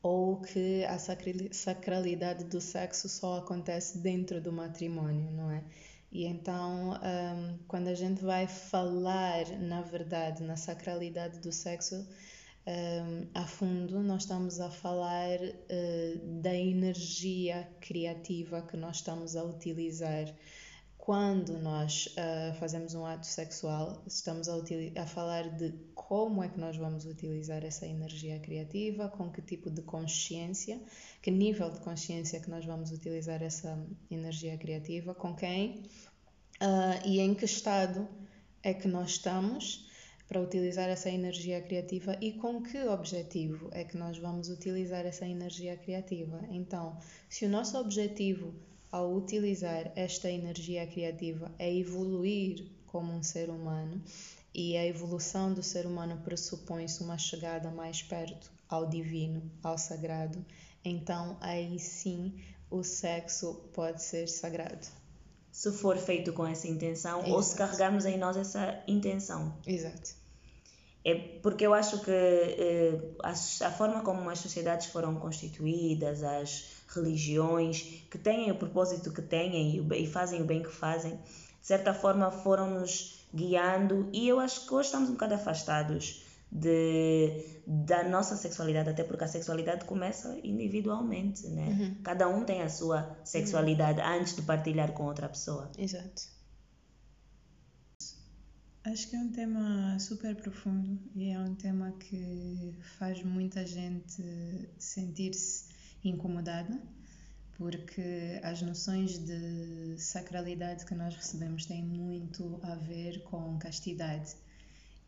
ou 0.02 0.40
que 0.40 0.86
a 0.86 0.98
sacralidade 0.98 2.44
do 2.44 2.62
sexo 2.62 3.10
só 3.10 3.40
acontece 3.40 3.98
dentro 3.98 4.40
do 4.40 4.50
matrimónio, 4.50 5.30
não 5.32 5.50
é? 5.50 5.62
E 6.12 6.26
então, 6.26 6.92
um, 6.92 7.58
quando 7.66 7.88
a 7.88 7.94
gente 7.94 8.22
vai 8.22 8.46
falar, 8.46 9.48
na 9.58 9.80
verdade, 9.80 10.42
na 10.42 10.56
sacralidade 10.56 11.40
do 11.40 11.50
sexo 11.50 12.06
um, 12.66 13.26
a 13.34 13.46
fundo, 13.46 14.02
nós 14.02 14.22
estamos 14.22 14.60
a 14.60 14.70
falar 14.70 15.38
uh, 15.40 16.40
da 16.42 16.54
energia 16.54 17.66
criativa 17.80 18.60
que 18.60 18.76
nós 18.76 18.96
estamos 18.96 19.36
a 19.36 19.42
utilizar. 19.42 20.26
Quando 21.04 21.58
nós 21.58 22.14
uh, 22.16 22.54
fazemos 22.60 22.94
um 22.94 23.04
ato 23.04 23.26
sexual, 23.26 24.04
estamos 24.06 24.48
a, 24.48 24.54
a 24.54 25.04
falar 25.04 25.48
de 25.56 25.74
como 25.96 26.44
é 26.44 26.48
que 26.48 26.60
nós 26.60 26.76
vamos 26.76 27.06
utilizar 27.06 27.64
essa 27.64 27.84
energia 27.84 28.38
criativa, 28.38 29.08
com 29.08 29.28
que 29.28 29.42
tipo 29.42 29.68
de 29.68 29.82
consciência, 29.82 30.80
que 31.20 31.28
nível 31.28 31.70
de 31.70 31.80
consciência 31.80 32.38
que 32.38 32.48
nós 32.48 32.64
vamos 32.64 32.92
utilizar 32.92 33.42
essa 33.42 33.84
energia 34.08 34.56
criativa, 34.56 35.12
com 35.12 35.34
quem 35.34 35.82
uh, 36.62 37.04
e 37.04 37.18
em 37.18 37.34
que 37.34 37.46
estado 37.46 38.08
é 38.62 38.72
que 38.72 38.86
nós 38.86 39.10
estamos 39.10 39.90
para 40.28 40.40
utilizar 40.40 40.88
essa 40.88 41.10
energia 41.10 41.60
criativa 41.60 42.16
e 42.20 42.34
com 42.34 42.62
que 42.62 42.80
objetivo 42.84 43.68
é 43.72 43.82
que 43.82 43.96
nós 43.96 44.18
vamos 44.18 44.48
utilizar 44.48 45.04
essa 45.04 45.26
energia 45.26 45.76
criativa. 45.76 46.46
Então, 46.48 46.96
se 47.28 47.44
o 47.44 47.48
nosso 47.48 47.76
objetivo 47.76 48.54
ao 48.92 49.12
utilizar 49.12 49.90
esta 49.96 50.30
energia 50.30 50.86
criativa 50.86 51.50
é 51.58 51.74
evoluir 51.74 52.70
como 52.86 53.12
um 53.12 53.22
ser 53.22 53.50
humano 53.50 54.00
e 54.54 54.76
a 54.76 54.86
evolução 54.86 55.52
do 55.52 55.62
ser 55.62 55.86
humano 55.86 56.20
pressupõe-se 56.22 57.02
uma 57.02 57.16
chegada 57.16 57.70
mais 57.70 58.02
perto 58.02 58.52
ao 58.68 58.86
divino, 58.86 59.50
ao 59.62 59.78
sagrado, 59.78 60.44
então 60.84 61.38
aí 61.40 61.78
sim 61.78 62.38
o 62.70 62.84
sexo 62.84 63.54
pode 63.72 64.02
ser 64.02 64.28
sagrado 64.28 64.86
se 65.52 65.70
for 65.70 65.98
feito 65.98 66.32
com 66.32 66.46
essa 66.46 66.66
intenção 66.66 67.18
Exato. 67.18 67.32
ou 67.34 67.42
se 67.42 67.54
carregarmos 67.54 68.06
em 68.06 68.16
nós 68.16 68.38
essa 68.38 68.82
intenção. 68.88 69.54
Exato. 69.66 70.21
É 71.04 71.14
porque 71.42 71.66
eu 71.66 71.74
acho 71.74 72.00
que 72.00 72.10
eh, 72.10 72.98
a, 73.22 73.30
a, 73.30 73.70
forma 73.72 74.02
como 74.02 74.30
as 74.30 74.38
sociedades 74.38 74.86
foram 74.86 75.16
constituídas, 75.16 76.22
as 76.22 76.76
religiões, 76.94 78.04
que 78.08 78.18
têm 78.18 78.50
o 78.50 78.54
propósito 78.54 79.12
que 79.12 79.22
têm 79.22 79.78
e, 79.78 80.02
e 80.02 80.06
fazem 80.06 80.42
o 80.42 80.44
bem 80.44 80.62
que 80.62 80.70
fazem, 80.70 81.16
de 81.16 81.66
certa 81.66 81.92
forma 81.92 82.30
foram-nos 82.30 83.26
guiando 83.34 84.08
e 84.12 84.28
eu 84.28 84.38
acho 84.38 84.66
que 84.66 84.74
hoje 84.74 84.86
estamos 84.86 85.08
um 85.08 85.12
bocado 85.12 85.34
afastados 85.34 86.22
de, 86.52 87.62
da 87.66 88.04
nossa 88.04 88.36
sexualidade, 88.36 88.90
até 88.90 89.02
porque 89.02 89.24
a 89.24 89.28
sexualidade 89.28 89.86
começa 89.86 90.38
individualmente, 90.44 91.48
né? 91.48 91.66
Uhum. 91.66 91.94
Cada 92.02 92.28
um 92.28 92.44
tem 92.44 92.60
a 92.60 92.68
sua 92.68 93.16
sexualidade 93.24 94.00
uhum. 94.00 94.06
antes 94.06 94.36
de 94.36 94.42
partilhar 94.42 94.92
com 94.92 95.04
outra 95.04 95.28
pessoa. 95.28 95.70
Exato. 95.78 96.30
Acho 98.84 99.08
que 99.10 99.14
é 99.14 99.18
um 99.20 99.30
tema 99.30 99.96
super 100.00 100.34
profundo 100.34 100.98
e 101.14 101.30
é 101.30 101.38
um 101.38 101.54
tema 101.54 101.92
que 101.92 102.74
faz 102.98 103.22
muita 103.22 103.64
gente 103.64 104.24
sentir-se 104.76 105.66
incomodada, 106.02 106.82
porque 107.56 108.40
as 108.42 108.60
noções 108.60 109.18
de 109.18 109.96
sacralidade 109.98 110.84
que 110.84 110.96
nós 110.96 111.14
recebemos 111.14 111.64
têm 111.64 111.80
muito 111.80 112.58
a 112.64 112.74
ver 112.74 113.22
com 113.22 113.56
castidade. 113.56 114.34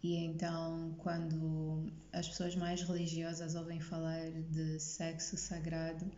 E 0.04 0.18
então, 0.18 0.94
quando 0.98 1.90
as 2.12 2.28
pessoas 2.28 2.54
mais 2.54 2.80
religiosas 2.82 3.56
ouvem 3.56 3.80
falar 3.80 4.30
de 4.52 4.78
sexo 4.78 5.36
sagrado, 5.36 6.08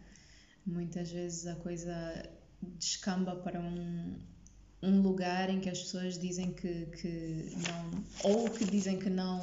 muitas 0.66 1.10
vezes 1.10 1.46
a 1.46 1.56
coisa 1.56 2.22
descamba 2.78 3.34
para 3.34 3.58
um, 3.58 4.14
um 4.82 5.00
lugar 5.00 5.50
em 5.50 5.60
que 5.60 5.70
as 5.70 5.80
pessoas 5.80 6.18
dizem 6.18 6.52
que, 6.52 6.86
que 6.86 7.52
não, 7.68 8.04
ou 8.32 8.50
que 8.50 8.64
dizem 8.64 8.98
que 8.98 9.10
não, 9.10 9.40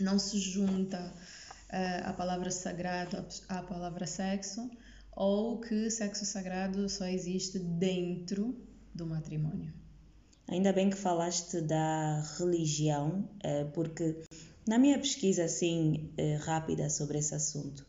não 0.00 0.18
se 0.18 0.38
junta 0.38 1.12
uh, 1.70 2.08
a 2.08 2.12
palavra 2.12 2.50
sagrado 2.50 3.24
à 3.48 3.62
palavra 3.62 4.06
sexo, 4.06 4.70
ou 5.12 5.58
que 5.60 5.90
sexo 5.90 6.24
sagrado 6.24 6.88
só 6.88 7.06
existe 7.06 7.58
dentro 7.58 8.56
do 8.94 9.06
matrimônio. 9.06 9.72
Ainda 10.48 10.72
bem 10.72 10.88
que 10.88 10.96
falaste 10.96 11.60
da 11.60 12.22
religião, 12.38 13.28
eh, 13.42 13.64
porque 13.74 14.16
na 14.66 14.78
minha 14.78 14.98
pesquisa 14.98 15.44
assim 15.44 16.10
eh, 16.16 16.36
rápida 16.36 16.88
sobre 16.88 17.18
esse 17.18 17.34
assunto, 17.34 17.84
eh, 17.84 17.87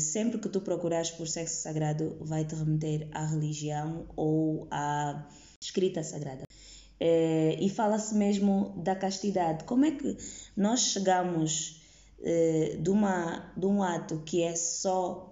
sempre 0.00 0.38
que 0.38 0.48
tu 0.48 0.60
procurares 0.60 1.10
por 1.10 1.26
sexo 1.26 1.62
sagrado, 1.62 2.16
vai 2.20 2.44
te 2.44 2.54
remeter 2.54 3.08
à 3.12 3.24
religião 3.26 4.06
ou 4.16 4.68
à 4.70 5.28
escrita 5.60 6.02
sagrada. 6.02 6.44
E 7.00 7.68
fala-se 7.68 8.14
mesmo 8.14 8.72
da 8.76 8.94
castidade. 8.94 9.64
Como 9.64 9.84
é 9.84 9.90
que 9.90 10.16
nós 10.56 10.80
chegamos 10.80 11.82
de, 12.80 12.90
uma, 12.90 13.52
de 13.56 13.66
um 13.66 13.82
ato 13.82 14.22
que 14.24 14.42
é 14.42 14.54
só 14.54 15.28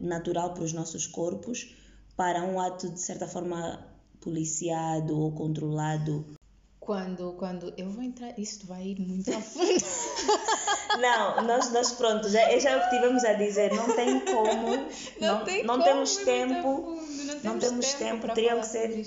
natural 0.00 0.54
para 0.54 0.62
os 0.62 0.72
nossos 0.72 1.06
corpos 1.06 1.74
para 2.16 2.44
um 2.44 2.60
ato 2.60 2.90
de 2.90 3.00
certa 3.00 3.26
forma 3.26 3.84
policiado 4.20 5.18
ou 5.18 5.32
controlado? 5.32 6.24
Quando, 6.90 7.34
quando 7.34 7.72
eu 7.76 7.88
vou 7.88 8.02
entrar, 8.02 8.36
isso 8.36 8.66
vai 8.66 8.84
ir 8.84 9.00
muito 9.00 9.32
a 9.32 9.40
fundo. 9.40 9.64
não, 11.00 11.40
nós, 11.44 11.70
nós 11.72 11.92
pronto, 11.92 12.28
já, 12.28 12.58
já 12.58 12.70
é 12.70 12.76
o 12.78 12.82
que 12.82 12.96
tivemos 12.96 13.22
a 13.22 13.34
dizer, 13.34 13.72
não 13.72 13.94
tem 13.94 14.18
como, 14.24 14.76
não, 15.20 15.38
não, 15.38 15.44
tem 15.44 15.62
não 15.62 15.74
como 15.74 15.84
temos 15.84 16.16
tempo, 16.16 16.62
fundo, 16.62 17.26
não, 17.44 17.52
não 17.52 17.58
temos, 17.60 17.94
tempo, 17.94 18.22
tempo 18.22 18.34
teriam 18.34 18.58
que 18.58 18.66
ser 18.66 19.04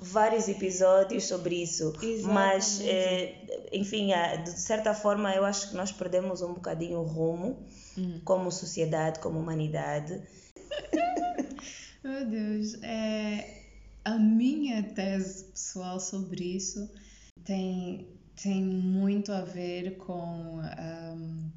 vários 0.00 0.48
episódios 0.48 1.28
sobre 1.28 1.62
isso, 1.62 1.92
Exatamente. 2.02 2.24
mas 2.24 2.80
é, 2.80 3.68
enfim, 3.72 4.10
de 4.42 4.50
certa 4.50 4.92
forma 4.92 5.32
eu 5.32 5.44
acho 5.44 5.70
que 5.70 5.76
nós 5.76 5.92
perdemos 5.92 6.42
um 6.42 6.54
bocadinho 6.54 6.98
o 6.98 7.04
rumo 7.04 7.64
hum. 7.96 8.20
como 8.24 8.50
sociedade, 8.50 9.20
como 9.20 9.38
humanidade. 9.38 10.20
Meu 12.02 12.24
Deus, 12.26 12.82
é, 12.82 13.55
a 14.06 14.16
minha 14.16 14.84
tese 14.84 15.46
pessoal 15.46 15.98
sobre 15.98 16.44
isso 16.44 16.88
tem, 17.42 18.06
tem 18.40 18.62
muito 18.62 19.32
a 19.32 19.40
ver 19.40 19.96
com 19.96 20.60
um, 20.60 21.50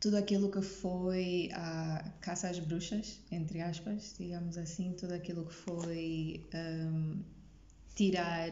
tudo 0.00 0.16
aquilo 0.16 0.50
que 0.50 0.60
foi 0.60 1.50
a 1.54 2.04
caça 2.20 2.48
às 2.48 2.58
bruxas, 2.58 3.20
entre 3.30 3.60
aspas, 3.60 4.12
digamos 4.18 4.58
assim, 4.58 4.92
tudo 4.98 5.14
aquilo 5.14 5.44
que 5.46 5.54
foi 5.54 6.44
um, 6.52 7.22
tirar 7.94 8.50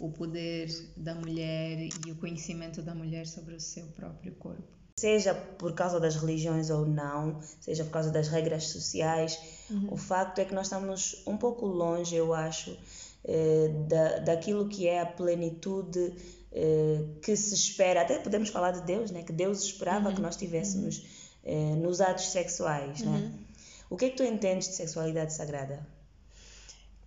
o 0.00 0.10
poder 0.10 0.68
da 0.96 1.14
mulher 1.14 1.90
e 2.04 2.10
o 2.10 2.16
conhecimento 2.16 2.82
da 2.82 2.92
mulher 2.92 3.24
sobre 3.24 3.54
o 3.54 3.60
seu 3.60 3.86
próprio 3.86 4.32
corpo 4.34 4.82
seja 4.98 5.34
por 5.34 5.74
causa 5.74 5.98
das 5.98 6.16
religiões 6.16 6.70
ou 6.70 6.86
não, 6.86 7.40
seja 7.60 7.84
por 7.84 7.90
causa 7.90 8.10
das 8.10 8.28
regras 8.28 8.68
sociais. 8.68 9.36
Uhum. 9.72 9.88
O 9.90 9.96
facto 9.96 10.38
é 10.38 10.44
que 10.44 10.54
nós 10.54 10.66
estamos 10.66 11.22
um 11.26 11.36
pouco 11.36 11.66
longe, 11.66 12.14
eu 12.14 12.34
acho, 12.34 12.76
eh, 13.24 13.68
da, 13.88 14.18
daquilo 14.18 14.68
que 14.68 14.86
é 14.86 15.00
a 15.00 15.06
plenitude 15.06 16.14
eh, 16.52 17.04
que 17.22 17.34
se 17.34 17.54
espera. 17.54 18.02
Até 18.02 18.18
podemos 18.18 18.50
falar 18.50 18.72
de 18.72 18.82
Deus, 18.82 19.10
né? 19.10 19.22
que 19.22 19.32
Deus 19.32 19.62
esperava 19.62 20.08
uhum. 20.08 20.14
que 20.14 20.20
nós 20.20 20.36
tivéssemos 20.36 20.98
uhum. 20.98 21.04
eh, 21.44 21.76
nos 21.76 22.00
atos 22.00 22.26
sexuais. 22.26 23.00
Né? 23.00 23.10
Uhum. 23.10 23.44
O 23.90 23.96
que 23.96 24.06
é 24.06 24.10
que 24.10 24.16
tu 24.16 24.22
entendes 24.22 24.68
de 24.68 24.74
sexualidade 24.74 25.32
sagrada? 25.32 25.86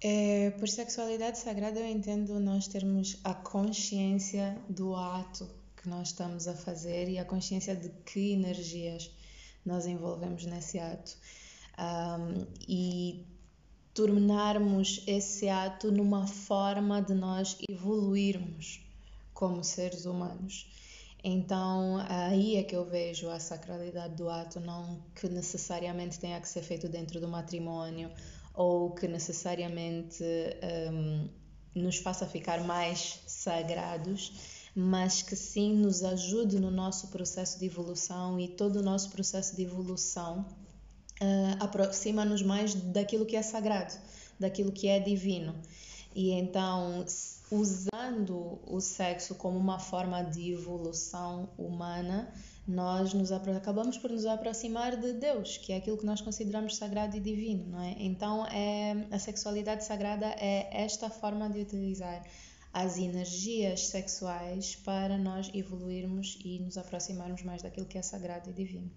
É, 0.01 0.51
por 0.51 0.67
sexualidade 0.67 1.39
sagrada 1.39 1.79
eu 1.79 1.87
entendo 1.87 2.39
nós 2.39 2.67
termos 2.67 3.17
a 3.23 3.33
consciência 3.33 4.55
do 4.69 4.95
ato 4.95 5.49
que 5.77 5.89
nós 5.89 6.09
estamos 6.09 6.47
a 6.47 6.53
fazer 6.53 7.09
e 7.09 7.17
a 7.17 7.25
consciência 7.25 7.75
de 7.75 7.89
que 8.05 8.33
energias 8.33 9.09
nós 9.65 9.85
envolvemos 9.85 10.45
nesse 10.45 10.77
ato. 10.77 11.17
Um, 11.77 12.45
e 12.67 13.25
tornarmos 13.93 15.01
esse 15.07 15.47
ato 15.47 15.91
numa 15.91 16.27
forma 16.27 17.01
de 17.01 17.13
nós 17.13 17.57
evoluirmos 17.69 18.81
como 19.33 19.63
seres 19.63 20.05
humanos. 20.05 20.67
Então, 21.23 21.97
aí 22.07 22.57
é 22.57 22.63
que 22.63 22.75
eu 22.75 22.85
vejo 22.85 23.29
a 23.29 23.39
sacralidade 23.39 24.15
do 24.15 24.29
ato, 24.29 24.59
não 24.59 25.01
que 25.15 25.27
necessariamente 25.27 26.19
tenha 26.19 26.39
que 26.39 26.47
ser 26.47 26.61
feito 26.61 26.87
dentro 26.87 27.19
do 27.19 27.27
matrimônio 27.27 28.11
ou 28.53 28.91
que 28.91 29.07
necessariamente 29.07 30.23
um, 30.91 31.29
nos 31.73 31.97
faça 31.97 32.27
ficar 32.27 32.63
mais 32.63 33.19
sagrados, 33.25 34.31
mas 34.75 35.21
que 35.21 35.35
sim 35.35 35.73
nos 35.73 36.03
ajude 36.03 36.59
no 36.59 36.69
nosso 36.69 37.07
processo 37.07 37.59
de 37.59 37.65
evolução 37.65 38.39
e 38.39 38.47
todo 38.49 38.77
o 38.77 38.83
nosso 38.83 39.09
processo 39.09 39.55
de 39.55 39.63
evolução 39.63 40.45
uh, 41.21 41.63
aproxima-nos 41.63 42.41
mais 42.41 42.73
daquilo 42.73 43.25
que 43.25 43.35
é 43.35 43.41
sagrado, 43.41 43.93
daquilo 44.39 44.71
que 44.71 44.87
é 44.87 44.99
divino. 44.99 45.55
E 46.13 46.31
então, 46.31 47.05
usando 47.51 48.59
o 48.65 48.79
sexo 48.79 49.35
como 49.35 49.57
uma 49.57 49.79
forma 49.79 50.23
de 50.23 50.53
evolução 50.53 51.49
humana, 51.57 52.33
nós 52.67 53.13
nos 53.13 53.31
acabamos 53.31 53.97
por 53.97 54.09
nos 54.09 54.25
aproximar 54.25 54.95
de 54.95 55.13
Deus, 55.13 55.57
que 55.57 55.73
é 55.73 55.77
aquilo 55.77 55.97
que 55.97 56.05
nós 56.05 56.21
consideramos 56.21 56.77
sagrado 56.77 57.15
e 57.15 57.19
divino, 57.19 57.67
não 57.67 57.81
é? 57.81 57.95
Então, 57.99 58.45
é, 58.47 59.05
a 59.11 59.19
sexualidade 59.19 59.83
sagrada 59.83 60.25
é 60.39 60.69
esta 60.71 61.09
forma 61.09 61.49
de 61.49 61.59
utilizar 61.59 62.23
as 62.73 62.97
energias 62.97 63.87
sexuais 63.87 64.75
para 64.75 65.17
nós 65.17 65.51
evoluirmos 65.53 66.39
e 66.43 66.59
nos 66.59 66.77
aproximarmos 66.77 67.43
mais 67.43 67.61
daquilo 67.61 67.85
que 67.85 67.97
é 67.97 68.01
sagrado 68.01 68.49
e 68.49 68.53
divino. 68.53 68.91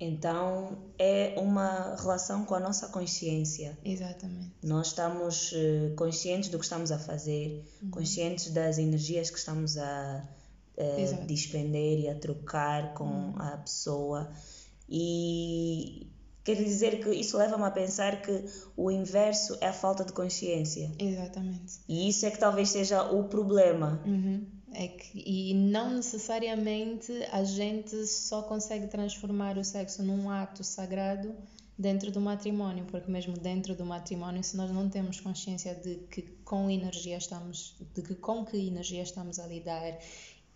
Então 0.00 0.78
é 0.98 1.34
uma 1.36 1.96
relação 1.96 2.44
com 2.44 2.54
a 2.54 2.60
nossa 2.60 2.88
consciência. 2.88 3.76
Exatamente. 3.84 4.52
Nós 4.62 4.88
estamos 4.88 5.52
uh, 5.52 5.94
conscientes 5.96 6.48
do 6.48 6.58
que 6.58 6.64
estamos 6.64 6.92
a 6.92 6.98
fazer, 6.98 7.64
uhum. 7.82 7.90
conscientes 7.90 8.50
das 8.50 8.78
energias 8.78 9.28
que 9.30 9.38
estamos 9.38 9.76
a 9.76 10.28
uh, 10.76 11.26
despender 11.26 12.00
e 12.00 12.08
a 12.08 12.14
trocar 12.14 12.94
com 12.94 13.04
uhum. 13.04 13.34
a 13.38 13.56
pessoa. 13.56 14.30
E 14.88 16.08
Quer 16.48 16.56
dizer 16.64 17.04
que 17.04 17.10
isso 17.10 17.36
leva-me 17.36 17.64
a 17.64 17.70
pensar 17.70 18.22
que 18.22 18.42
o 18.74 18.90
inverso 18.90 19.58
é 19.60 19.66
a 19.66 19.72
falta 19.74 20.02
de 20.02 20.14
consciência. 20.14 20.90
Exatamente. 20.98 21.80
E 21.86 22.08
isso 22.08 22.24
é 22.24 22.30
que 22.30 22.38
talvez 22.38 22.70
seja 22.70 23.02
o 23.02 23.24
problema. 23.24 24.02
Uhum. 24.06 24.46
É 24.72 24.88
que, 24.88 25.22
e 25.26 25.54
não 25.54 25.90
necessariamente 25.90 27.12
a 27.32 27.42
gente 27.42 28.06
só 28.06 28.42
consegue 28.42 28.86
transformar 28.86 29.56
o 29.56 29.64
sexo 29.64 30.02
num 30.02 30.30
ato 30.30 30.62
sagrado 30.62 31.34
dentro 31.78 32.10
do 32.10 32.20
matrimónio, 32.20 32.84
porque 32.86 33.10
mesmo 33.10 33.38
dentro 33.38 33.74
do 33.74 33.84
matrimónio, 33.84 34.42
se 34.42 34.56
nós 34.56 34.70
não 34.70 34.88
temos 34.90 35.20
consciência 35.20 35.74
de 35.74 35.96
que 36.10 36.22
com 36.44 36.68
energia 36.68 37.16
estamos, 37.16 37.76
de 37.94 38.02
que 38.02 38.14
com 38.16 38.44
que 38.44 38.56
energia 38.56 39.02
estamos 39.02 39.38
a 39.38 39.46
lidar 39.46 39.98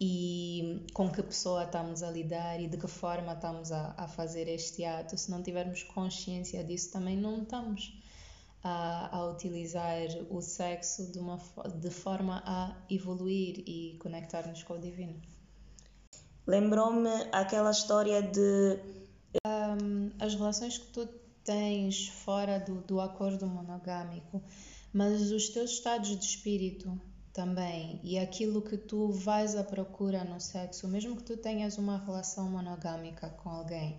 e 0.00 0.84
com 0.92 1.08
que 1.08 1.22
pessoa 1.22 1.62
estamos 1.62 2.02
a 2.02 2.10
lidar 2.10 2.60
e 2.60 2.66
de 2.66 2.76
que 2.76 2.88
forma 2.88 3.34
estamos 3.34 3.70
a, 3.70 3.94
a 3.96 4.08
fazer 4.08 4.48
este 4.48 4.84
ato. 4.84 5.16
Se 5.16 5.30
não 5.30 5.42
tivermos 5.42 5.84
consciência 5.84 6.64
disso, 6.64 6.90
também 6.90 7.16
não 7.16 7.42
estamos 7.42 8.01
a, 8.62 9.16
a 9.16 9.26
utilizar 9.26 10.06
o 10.30 10.40
sexo 10.40 11.10
de, 11.10 11.18
uma, 11.18 11.38
de 11.80 11.90
forma 11.90 12.42
a 12.46 12.76
evoluir 12.88 13.64
e 13.66 13.96
conectar-nos 13.98 14.62
com 14.62 14.74
o 14.74 14.78
divino. 14.78 15.20
Lembrou-me 16.46 17.10
aquela 17.32 17.70
história 17.70 18.22
de. 18.22 18.78
Um, 19.46 20.10
as 20.20 20.34
relações 20.34 20.76
que 20.76 20.86
tu 20.88 21.08
tens 21.42 22.08
fora 22.08 22.58
do, 22.60 22.80
do 22.82 23.00
acordo 23.00 23.46
monogâmico, 23.46 24.42
mas 24.92 25.30
os 25.30 25.48
teus 25.48 25.72
estados 25.72 26.16
de 26.16 26.24
espírito 26.24 27.00
também 27.32 27.98
e 28.02 28.18
aquilo 28.18 28.60
que 28.60 28.76
tu 28.76 29.10
vais 29.10 29.56
à 29.56 29.64
procura 29.64 30.22
no 30.22 30.38
sexo, 30.38 30.86
mesmo 30.86 31.16
que 31.16 31.22
tu 31.22 31.36
tenhas 31.36 31.78
uma 31.78 31.98
relação 31.98 32.50
monogâmica 32.50 33.30
com 33.30 33.48
alguém, 33.48 33.96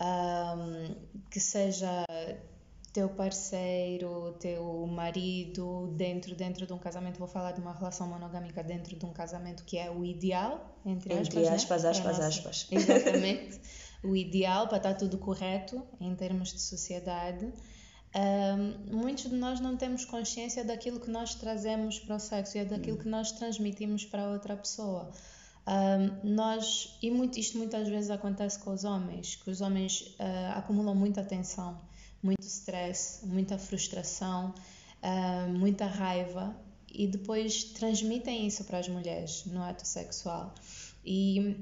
um, 0.00 0.94
que 1.30 1.38
seja 1.38 2.04
teu 2.92 3.08
parceiro, 3.08 4.36
teu 4.40 4.86
marido 4.86 5.92
dentro 5.96 6.34
dentro 6.34 6.66
de 6.66 6.72
um 6.72 6.78
casamento, 6.78 7.18
vou 7.18 7.28
falar 7.28 7.52
de 7.52 7.60
uma 7.60 7.72
relação 7.72 8.08
monogâmica 8.08 8.62
dentro 8.62 8.96
de 8.96 9.06
um 9.06 9.12
casamento 9.12 9.64
que 9.64 9.78
é 9.78 9.90
o 9.90 10.04
ideal 10.04 10.70
entre 10.84 11.12
aspas, 11.12 11.36
entre 11.36 11.48
aspas, 11.48 11.82
né? 11.82 11.90
aspas, 11.90 12.20
aspas. 12.20 12.66
Exatamente. 12.72 13.60
o 14.02 14.16
ideal 14.16 14.66
para 14.66 14.78
estar 14.78 14.94
tudo 14.94 15.18
correto 15.18 15.82
em 16.00 16.14
termos 16.14 16.52
de 16.52 16.60
sociedade. 16.60 17.52
Um, 18.12 18.96
muitos 18.96 19.30
de 19.30 19.36
nós 19.36 19.60
não 19.60 19.76
temos 19.76 20.04
consciência 20.04 20.64
daquilo 20.64 20.98
que 20.98 21.10
nós 21.10 21.34
trazemos 21.34 21.98
para 22.00 22.16
o 22.16 22.18
sexo 22.18 22.56
e 22.56 22.60
é 22.60 22.64
daquilo 22.64 22.98
que 22.98 23.08
nós 23.08 23.30
transmitimos 23.32 24.04
para 24.04 24.28
outra 24.30 24.56
pessoa. 24.56 25.12
Um, 25.66 26.34
nós, 26.34 26.98
e 27.00 27.10
muito, 27.10 27.38
isto 27.38 27.56
muitas 27.56 27.86
vezes 27.88 28.10
acontece 28.10 28.58
com 28.58 28.72
os 28.72 28.82
homens, 28.82 29.36
que 29.36 29.50
os 29.50 29.60
homens 29.60 30.16
uh, 30.18 30.56
acumulam 30.58 30.94
muita 30.94 31.22
tensão, 31.22 31.78
muito 32.22 32.42
stress, 32.46 33.24
muita 33.24 33.58
frustração, 33.58 34.54
uh, 35.02 35.48
muita 35.48 35.86
raiva 35.86 36.54
e 36.92 37.06
depois 37.06 37.64
transmitem 37.64 38.46
isso 38.46 38.64
para 38.64 38.78
as 38.78 38.88
mulheres 38.88 39.44
no 39.46 39.62
ato 39.62 39.86
sexual. 39.86 40.54
E 41.04 41.56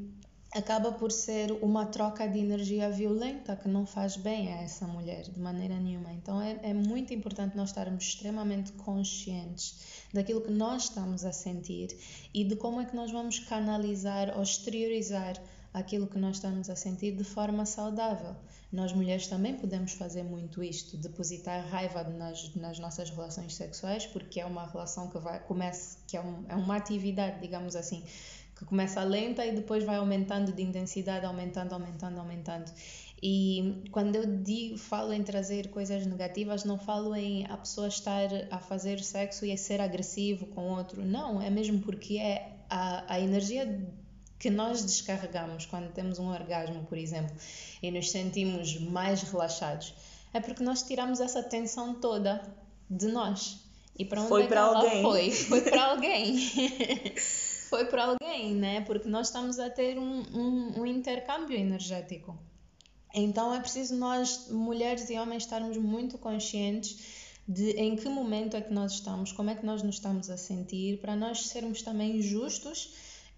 acaba 0.52 0.92
por 0.92 1.12
ser 1.12 1.52
uma 1.62 1.84
troca 1.86 2.26
de 2.26 2.38
energia 2.38 2.90
violenta 2.90 3.54
que 3.54 3.68
não 3.68 3.84
faz 3.84 4.16
bem 4.16 4.52
a 4.52 4.62
essa 4.62 4.86
mulher 4.86 5.22
de 5.24 5.38
maneira 5.38 5.78
nenhuma. 5.78 6.12
Então 6.12 6.40
é, 6.40 6.58
é 6.62 6.74
muito 6.74 7.12
importante 7.12 7.56
nós 7.56 7.68
estarmos 7.68 8.04
extremamente 8.04 8.72
conscientes 8.72 10.08
daquilo 10.12 10.40
que 10.40 10.50
nós 10.50 10.84
estamos 10.84 11.24
a 11.24 11.32
sentir 11.32 11.96
e 12.32 12.44
de 12.44 12.56
como 12.56 12.80
é 12.80 12.86
que 12.86 12.96
nós 12.96 13.12
vamos 13.12 13.38
canalizar 13.40 14.36
ou 14.36 14.42
exteriorizar 14.42 15.36
aquilo 15.72 16.06
que 16.06 16.18
nós 16.18 16.36
estamos 16.36 16.70
a 16.70 16.76
sentir 16.76 17.12
de 17.12 17.24
forma 17.24 17.66
saudável. 17.66 18.34
Nós 18.72 18.92
mulheres 18.92 19.26
também 19.26 19.54
podemos 19.54 19.92
fazer 19.92 20.22
muito 20.22 20.62
isto, 20.62 20.96
depositar 20.96 21.66
raiva 21.68 22.04
nas, 22.04 22.54
nas 22.54 22.78
nossas 22.78 23.10
relações 23.10 23.54
sexuais, 23.54 24.06
porque 24.06 24.40
é 24.40 24.46
uma 24.46 24.66
relação 24.66 25.08
que 25.08 25.18
vai 25.18 25.40
começa, 25.40 25.98
que 26.06 26.16
é, 26.16 26.20
um, 26.20 26.44
é 26.48 26.54
uma 26.54 26.76
atividade, 26.76 27.40
digamos 27.40 27.76
assim, 27.76 28.02
que 28.56 28.64
começa 28.64 29.02
lenta 29.04 29.46
e 29.46 29.52
depois 29.52 29.84
vai 29.84 29.96
aumentando 29.96 30.52
de 30.52 30.62
intensidade, 30.62 31.24
aumentando, 31.24 31.72
aumentando, 31.72 32.18
aumentando. 32.18 32.70
E 33.22 33.82
quando 33.90 34.14
eu 34.16 34.42
digo, 34.42 34.78
falo 34.78 35.12
em 35.12 35.22
trazer 35.22 35.70
coisas 35.70 36.06
negativas, 36.06 36.64
não 36.64 36.78
falo 36.78 37.14
em 37.14 37.46
a 37.46 37.56
pessoa 37.56 37.88
estar 37.88 38.28
a 38.50 38.58
fazer 38.58 39.02
sexo 39.02 39.44
e 39.44 39.56
ser 39.56 39.80
agressivo 39.80 40.46
com 40.46 40.70
outro. 40.70 41.04
Não, 41.04 41.40
é 41.40 41.50
mesmo 41.50 41.80
porque 41.80 42.18
é 42.18 42.58
a, 42.68 43.14
a 43.14 43.20
energia 43.20 43.66
que 44.38 44.50
nós 44.50 44.84
descarregamos 44.84 45.66
quando 45.66 45.92
temos 45.92 46.18
um 46.18 46.30
orgasmo, 46.30 46.84
por 46.84 46.96
exemplo, 46.96 47.34
e 47.82 47.90
nos 47.90 48.10
sentimos 48.10 48.78
mais 48.78 49.22
relaxados. 49.22 49.94
É 50.32 50.40
porque 50.40 50.62
nós 50.62 50.82
tiramos 50.82 51.20
essa 51.20 51.42
tensão 51.42 51.94
toda 51.94 52.42
de 52.88 53.06
nós. 53.08 53.60
E 53.98 54.04
para 54.04 54.20
onde 54.20 54.28
foi 54.28 54.44
é 54.44 54.46
para 54.46 54.60
alguém. 54.60 55.02
foi? 55.02 55.30
Foi 55.48 55.60
para 55.62 55.84
alguém. 55.86 56.50
foi 57.68 57.84
para 57.86 58.04
alguém, 58.04 58.54
né? 58.54 58.80
Porque 58.82 59.08
nós 59.08 59.26
estamos 59.26 59.58
a 59.58 59.68
ter 59.68 59.98
um, 59.98 60.22
um, 60.32 60.80
um 60.80 60.86
intercâmbio 60.86 61.56
energético. 61.56 62.38
Então 63.12 63.52
é 63.52 63.60
preciso 63.60 63.96
nós, 63.96 64.48
mulheres 64.50 65.10
e 65.10 65.18
homens, 65.18 65.42
estarmos 65.42 65.76
muito 65.76 66.16
conscientes 66.18 66.98
de 67.48 67.70
em 67.72 67.96
que 67.96 68.08
momento 68.08 68.56
é 68.56 68.60
que 68.60 68.72
nós 68.72 68.92
estamos, 68.92 69.32
como 69.32 69.48
é 69.50 69.54
que 69.54 69.64
nós 69.64 69.82
nos 69.82 69.96
estamos 69.96 70.28
a 70.28 70.36
sentir, 70.36 71.00
para 71.00 71.16
nós 71.16 71.48
sermos 71.48 71.80
também 71.80 72.20
justos, 72.20 72.92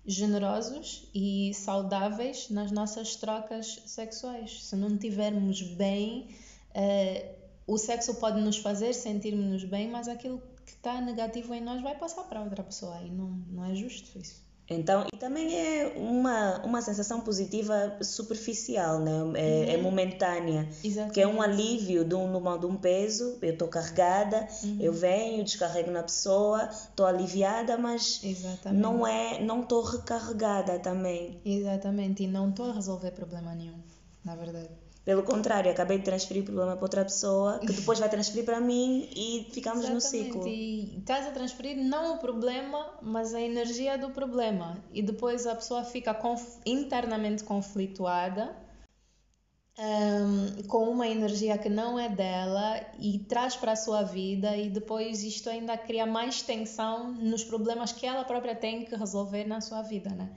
generosos 0.06 1.08
e 1.14 1.52
saudáveis 1.54 2.48
nas 2.50 2.70
nossas 2.70 3.16
trocas 3.16 3.82
sexuais. 3.86 4.64
Se 4.64 4.76
não 4.76 4.96
tivermos 4.96 5.62
bem, 5.62 6.28
eh, 6.74 7.34
o 7.66 7.78
sexo 7.78 8.14
pode 8.14 8.40
nos 8.40 8.56
fazer 8.56 8.92
sentirmos 8.92 9.64
bem, 9.64 9.88
mas 9.88 10.08
aquilo 10.08 10.42
que 10.64 10.72
está 10.72 11.00
negativo 11.00 11.54
em 11.54 11.60
nós 11.60 11.82
vai 11.82 11.96
passar 11.96 12.24
para 12.24 12.42
outra 12.42 12.62
pessoa 12.62 13.00
e 13.02 13.10
não, 13.10 13.30
não 13.48 13.64
é 13.64 13.74
justo 13.74 14.18
isso. 14.18 14.49
Então, 14.70 15.04
e 15.12 15.16
também 15.16 15.52
é 15.52 15.92
uma, 15.96 16.64
uma 16.64 16.80
sensação 16.80 17.20
positiva 17.20 17.98
superficial, 18.00 19.00
né? 19.00 19.10
é, 19.10 19.16
uhum. 19.16 19.34
é 19.34 19.76
momentânea, 19.78 20.68
Exatamente. 20.84 21.14
que 21.14 21.20
é 21.20 21.26
um 21.26 21.42
alívio 21.42 22.04
de 22.04 22.14
um, 22.14 22.58
de 22.58 22.66
um 22.66 22.76
peso, 22.76 23.36
eu 23.42 23.52
estou 23.52 23.66
carregada, 23.66 24.48
uhum. 24.62 24.76
eu 24.78 24.92
venho, 24.92 25.42
descarrego 25.42 25.90
na 25.90 26.04
pessoa, 26.04 26.70
estou 26.70 27.04
aliviada, 27.04 27.76
mas 27.76 28.20
Exatamente. 28.22 28.80
não 28.80 29.04
é, 29.04 29.42
não 29.42 29.62
estou 29.62 29.82
recarregada 29.82 30.78
também. 30.78 31.40
Exatamente, 31.44 32.22
e 32.22 32.28
não 32.28 32.50
estou 32.50 32.70
a 32.70 32.74
resolver 32.74 33.10
problema 33.10 33.52
nenhum, 33.52 33.80
na 34.24 34.36
verdade. 34.36 34.89
Pelo 35.04 35.22
contrário, 35.22 35.70
acabei 35.70 35.98
de 35.98 36.04
transferir 36.04 36.42
o 36.42 36.46
problema 36.46 36.76
para 36.76 36.84
outra 36.84 37.04
pessoa, 37.04 37.58
que 37.58 37.72
depois 37.72 37.98
vai 37.98 38.08
transferir 38.08 38.44
para 38.44 38.60
mim 38.60 39.08
e 39.16 39.48
ficamos 39.50 39.84
Exatamente. 39.84 39.94
no 39.94 40.00
ciclo. 40.00 40.46
E 40.46 40.98
estás 40.98 41.26
a 41.26 41.30
transferir 41.30 41.76
não 41.76 42.16
o 42.16 42.18
problema, 42.18 42.98
mas 43.00 43.34
a 43.34 43.40
energia 43.40 43.96
do 43.96 44.10
problema. 44.10 44.76
E 44.92 45.02
depois 45.02 45.46
a 45.46 45.54
pessoa 45.54 45.84
fica 45.84 46.12
conf 46.12 46.58
internamente 46.66 47.42
conflituada 47.42 48.54
um, 49.80 50.62
com 50.64 50.90
uma 50.90 51.08
energia 51.08 51.56
que 51.56 51.68
não 51.68 51.98
é 51.98 52.08
dela 52.08 52.80
e 52.98 53.18
traz 53.20 53.56
para 53.56 53.72
a 53.72 53.76
sua 53.76 54.02
vida, 54.02 54.54
e 54.56 54.68
depois 54.68 55.22
isto 55.22 55.48
ainda 55.48 55.76
cria 55.78 56.04
mais 56.04 56.42
tensão 56.42 57.12
nos 57.12 57.42
problemas 57.42 57.90
que 57.90 58.06
ela 58.06 58.24
própria 58.24 58.54
tem 58.54 58.84
que 58.84 58.94
resolver 58.94 59.44
na 59.44 59.60
sua 59.60 59.80
vida, 59.80 60.10
né? 60.10 60.30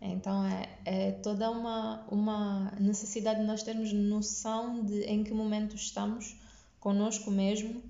Então 0.00 0.44
é, 0.46 0.68
é 0.84 1.12
toda 1.12 1.50
uma, 1.50 2.04
uma 2.10 2.72
necessidade 2.80 3.40
de 3.40 3.46
nós 3.46 3.62
termos 3.62 3.92
noção 3.92 4.84
de 4.84 5.02
em 5.02 5.22
que 5.22 5.32
momento 5.32 5.76
estamos 5.76 6.36
conosco 6.78 7.30
mesmo, 7.30 7.82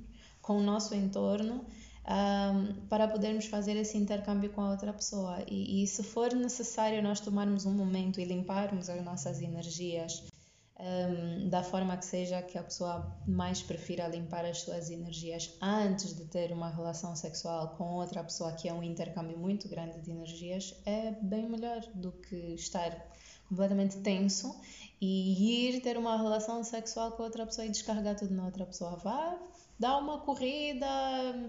com 0.42 0.58
o 0.58 0.62
nosso 0.62 0.94
entorno, 0.94 1.64
um, 2.04 2.86
para 2.88 3.06
podermos 3.06 3.46
fazer 3.46 3.76
esse 3.76 3.96
intercâmbio 3.96 4.50
com 4.50 4.62
a 4.62 4.70
outra 4.70 4.92
pessoa. 4.92 5.38
E, 5.46 5.84
e 5.84 5.86
se 5.86 6.02
for 6.02 6.34
necessário 6.34 7.00
nós 7.02 7.20
tomarmos 7.20 7.66
um 7.66 7.72
momento 7.72 8.20
e 8.20 8.24
limparmos 8.24 8.88
as 8.88 9.04
nossas 9.04 9.40
energias 9.40 10.24
um, 10.80 11.48
da 11.48 11.62
forma 11.62 11.96
que 11.96 12.04
seja 12.04 12.40
que 12.42 12.56
a 12.56 12.62
pessoa 12.62 13.16
mais 13.26 13.62
prefira 13.62 14.08
limpar 14.08 14.44
as 14.44 14.62
suas 14.62 14.90
energias 14.90 15.56
antes 15.60 16.14
de 16.14 16.24
ter 16.24 16.52
uma 16.52 16.70
relação 16.70 17.14
sexual 17.14 17.76
com 17.76 17.94
outra 17.94 18.24
pessoa, 18.24 18.52
que 18.52 18.68
é 18.68 18.72
um 18.72 18.82
intercâmbio 18.82 19.38
muito 19.38 19.68
grande 19.68 20.00
de 20.00 20.10
energias, 20.10 20.74
é 20.86 21.12
bem 21.22 21.48
melhor 21.48 21.80
do 21.94 22.12
que 22.12 22.54
estar 22.54 23.10
completamente 23.48 23.98
tenso 23.98 24.58
e 25.00 25.68
ir 25.68 25.80
ter 25.80 25.96
uma 25.96 26.16
relação 26.16 26.62
sexual 26.62 27.12
com 27.12 27.24
outra 27.24 27.44
pessoa 27.44 27.66
e 27.66 27.70
descarregar 27.70 28.16
tudo 28.16 28.34
na 28.34 28.44
outra 28.44 28.64
pessoa. 28.64 28.96
Vá 28.96 29.38
dá 29.80 29.96
uma 29.96 30.18
corrida, 30.18 30.86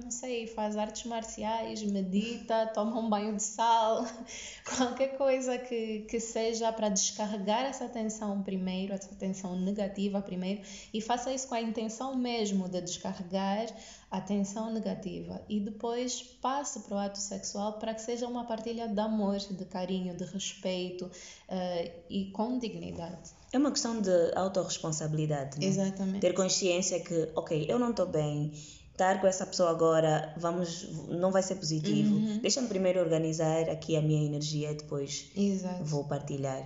não 0.02 0.10
sei, 0.10 0.48
faz 0.48 0.78
artes 0.78 1.04
marciais, 1.04 1.84
medita, 1.84 2.65
toma 2.67 2.98
um 2.98 3.10
banho 3.10 3.36
de 3.36 3.44
sal, 3.44 4.06
qualquer 4.78 5.17
coisa 5.17 5.58
que, 5.58 6.06
que 6.10 6.17
seja 6.17 6.72
para 6.72 6.88
descarregar 6.88 7.65
essa 7.65 7.89
tensão 7.89 8.41
primeiro, 8.41 8.94
essa 8.94 9.13
tensão 9.15 9.60
negativa 9.60 10.22
primeiro, 10.22 10.62
e 10.94 11.02
faça 11.02 11.34
isso 11.34 11.46
com 11.50 11.56
a 11.56 11.62
intenção 11.62 12.15
mesmo 12.15 12.70
de 12.70 12.80
descarregar 12.80 13.67
a 14.10 14.22
tensão 14.22 14.72
negativa 14.72 15.44
e 15.50 15.60
depois 15.60 16.22
passe 16.22 16.80
para 16.82 16.96
o 16.96 17.00
ato 17.00 17.17
sexual 17.17 17.80
para 17.80 17.94
que 17.94 18.02
seja 18.02 18.28
uma 18.28 18.46
partilha 18.46 18.88
de 18.88 19.00
amor, 19.00 19.39
de 19.39 19.65
carinho, 19.65 20.15
de 20.15 20.24
respeito 20.24 21.06
uh, 21.06 21.91
e 22.10 22.32
com 22.32 22.58
dignidade. 22.58 23.40
É 23.54 23.58
uma 23.58 23.72
questão 23.72 24.00
de 24.00 24.34
autorresponsabilidade, 24.36 25.60
né? 25.60 25.66
Exatamente. 25.66 26.22
Ter 26.22 26.34
consciência 26.34 27.00
que, 27.02 27.30
ok, 27.36 27.66
eu 27.68 27.78
não 27.78 27.92
estou 27.92 28.06
bem, 28.06 28.54
estar 28.92 29.20
com 29.20 29.28
essa 29.28 29.46
pessoa 29.46 29.72
agora 29.72 30.34
vamos 30.38 30.88
não 31.10 31.32
vai 31.32 31.42
ser 31.42 31.56
positivo. 31.56 32.16
Uhum. 32.16 32.40
Deixa-me 32.40 32.68
primeiro 32.68 33.00
organizar 33.00 33.70
aqui 33.70 33.98
a 33.98 34.02
minha 34.02 34.24
energia 34.24 34.72
e 34.72 34.76
depois 34.76 35.32
Exato. 35.36 35.84
vou 35.84 36.06
partilhar. 36.06 36.66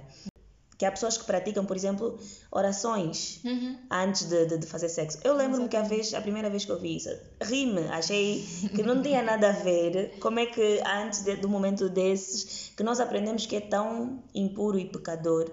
Que 0.78 0.86
há 0.86 0.92
pessoas 0.92 1.18
que 1.18 1.24
praticam, 1.24 1.66
por 1.66 1.78
exemplo, 1.78 2.20
orações 2.52 3.40
uhum. 3.46 3.78
antes 3.90 4.28
de, 4.28 4.46
de, 4.46 4.58
de, 4.58 4.68
fazer 4.68 4.90
sexo. 4.90 5.18
Eu 5.24 5.34
lembro-me 5.34 5.70
que 5.70 5.78
a, 5.78 5.82
vez, 5.82 6.14
a 6.14 6.20
primeira 6.20 6.50
vez 6.50 6.66
que 6.66 6.72
eu 6.72 6.78
vi 6.78 6.98
isso, 6.98 7.10
ri-me, 7.42 7.88
achei 7.88 8.46
que 8.76 8.84
não 8.84 9.02
tinha 9.02 9.24
nada 9.24 9.50
a 9.50 9.54
ver. 9.54 10.20
Como 10.20 10.38
é 10.38 10.46
que 10.46 10.82
antes 10.86 11.24
de, 11.24 11.38
do 11.38 11.48
momento 11.48 11.88
desses, 11.88 12.74
que 12.76 12.84
nós 12.84 13.00
aprendemos 13.00 13.46
que 13.46 13.56
é 13.56 13.62
tão 13.62 14.22
impuro 14.34 14.78
e 14.78 14.84
pecador, 14.84 15.50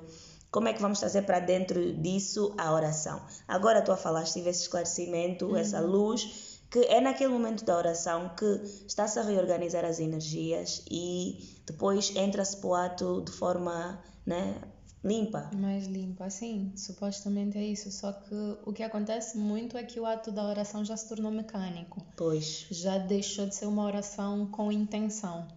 como 0.52 0.68
é 0.68 0.74
que 0.74 0.82
vamos 0.82 1.00
trazer 1.00 1.22
para 1.22 1.40
dentro 1.40 1.94
disso 1.94 2.54
a 2.58 2.72
oração? 2.74 3.22
Agora 3.48 3.80
tu 3.80 3.90
a 3.90 3.96
falaste, 3.96 4.34
tive 4.34 4.50
esse 4.50 4.62
esclarecimento, 4.62 5.46
uhum. 5.46 5.56
essa 5.56 5.80
luz, 5.80 6.60
que 6.70 6.78
é 6.80 7.00
naquele 7.00 7.32
momento 7.32 7.64
da 7.64 7.74
oração 7.76 8.30
que 8.36 8.44
está-se 8.86 9.18
a 9.18 9.22
reorganizar 9.22 9.82
as 9.82 9.98
energias 9.98 10.84
e 10.90 11.58
depois 11.66 12.14
entra-se 12.14 12.58
para 12.58 12.68
o 12.68 12.74
ato 12.74 13.22
de 13.24 13.32
forma 13.32 13.98
né, 14.26 14.60
limpa. 15.02 15.50
Mais 15.54 15.86
limpa, 15.86 16.28
sim, 16.28 16.70
supostamente 16.76 17.56
é 17.56 17.64
isso. 17.64 17.90
Só 17.90 18.12
que 18.12 18.34
o 18.66 18.74
que 18.74 18.82
acontece 18.82 19.38
muito 19.38 19.78
é 19.78 19.82
que 19.82 19.98
o 19.98 20.04
ato 20.04 20.30
da 20.30 20.46
oração 20.46 20.84
já 20.84 20.98
se 20.98 21.08
tornou 21.08 21.32
mecânico. 21.32 22.04
Pois. 22.14 22.66
Já 22.70 22.98
deixou 22.98 23.46
de 23.46 23.54
ser 23.54 23.66
uma 23.66 23.84
oração 23.84 24.46
com 24.46 24.70
intenção. 24.70 25.48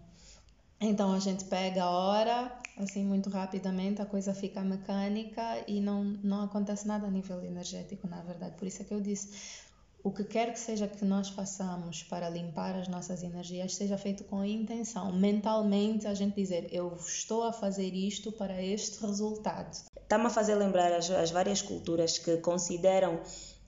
Então 0.85 1.13
a 1.13 1.19
gente 1.19 1.45
pega 1.45 1.83
a 1.83 1.89
hora, 1.89 2.51
assim 2.77 3.03
muito 3.03 3.27
rapidamente, 3.27 4.03
a 4.03 4.05
coisa 4.05 4.35
fica 4.35 4.61
mecânica 4.61 5.63
e 5.67 5.81
não, 5.81 6.03
não 6.03 6.43
acontece 6.43 6.87
nada 6.87 7.07
a 7.07 7.09
nível 7.09 7.43
energético, 7.43 8.07
na 8.07 8.21
verdade. 8.21 8.55
Por 8.55 8.67
isso 8.67 8.83
é 8.83 8.85
que 8.85 8.93
eu 8.93 9.01
disse, 9.01 9.63
o 10.03 10.11
que 10.11 10.23
quer 10.23 10.53
que 10.53 10.59
seja 10.59 10.87
que 10.87 11.03
nós 11.03 11.29
façamos 11.29 12.03
para 12.03 12.29
limpar 12.29 12.75
as 12.75 12.87
nossas 12.87 13.23
energias, 13.23 13.73
seja 13.73 13.97
feito 13.97 14.23
com 14.25 14.45
intenção, 14.45 15.11
mentalmente 15.11 16.05
a 16.05 16.13
gente 16.13 16.35
dizer, 16.35 16.67
eu 16.71 16.95
estou 16.95 17.43
a 17.43 17.51
fazer 17.51 17.91
isto 17.91 18.31
para 18.31 18.61
este 18.61 19.03
resultado. 19.03 19.75
Está-me 19.99 20.27
a 20.27 20.29
fazer 20.29 20.53
lembrar 20.53 20.93
as, 20.93 21.09
as 21.09 21.31
várias 21.31 21.63
culturas 21.63 22.19
que 22.19 22.37
consideram 22.37 23.19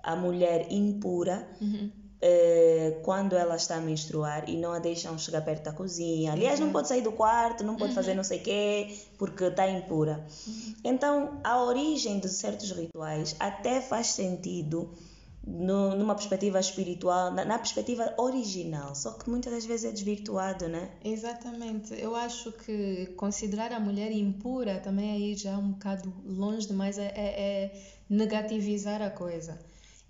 a 0.03 0.15
mulher 0.15 0.71
impura. 0.71 1.49
Uhum 1.59 2.06
eh, 2.21 2.99
quando 3.03 3.35
ela 3.35 3.55
está 3.55 3.75
a 3.75 3.81
menstruar 3.81 4.49
e 4.49 4.57
não 4.57 4.71
a 4.71 4.79
deixam 4.79 5.17
chegar 5.17 5.41
perto 5.41 5.63
da 5.63 5.71
cozinha. 5.71 6.31
Aliás, 6.31 6.59
não 6.59 6.71
pode 6.71 6.87
sair 6.87 7.01
do 7.01 7.11
quarto, 7.11 7.63
não 7.63 7.75
pode 7.75 7.93
fazer 7.93 8.11
uhum. 8.11 8.17
não 8.17 8.23
sei 8.23 8.39
o 8.39 8.43
quê, 8.43 8.97
porque 9.17 9.43
está 9.43 9.69
impura. 9.69 10.25
Uhum. 10.47 10.73
Então, 10.83 11.39
a 11.43 11.61
origem 11.63 12.19
de 12.19 12.29
certos 12.29 12.71
rituais 12.71 13.35
até 13.39 13.81
faz 13.81 14.07
sentido 14.07 14.89
no, 15.47 15.95
numa 15.95 16.13
perspectiva 16.13 16.59
espiritual, 16.59 17.31
na, 17.31 17.45
na, 17.45 17.57
perspectiva 17.57 18.13
original, 18.17 18.93
só 18.93 19.11
que 19.11 19.29
muitas 19.29 19.53
das 19.53 19.65
vezes 19.65 19.85
é 19.85 19.91
desvirtuado, 19.93 20.67
né? 20.67 20.89
Exatamente. 21.05 21.93
Eu 21.97 22.15
acho 22.15 22.51
que 22.51 23.13
considerar 23.15 23.71
a 23.71 23.79
mulher 23.79 24.11
impura 24.11 24.79
também 24.79 25.11
aí 25.11 25.35
já 25.35 25.51
é 25.51 25.57
um 25.57 25.71
bocado 25.71 26.13
longe 26.25 26.67
demais, 26.67 26.97
é, 26.97 27.13
é, 27.15 27.15
é 27.15 27.81
negativizar 28.09 29.01
a 29.01 29.09
coisa. 29.09 29.57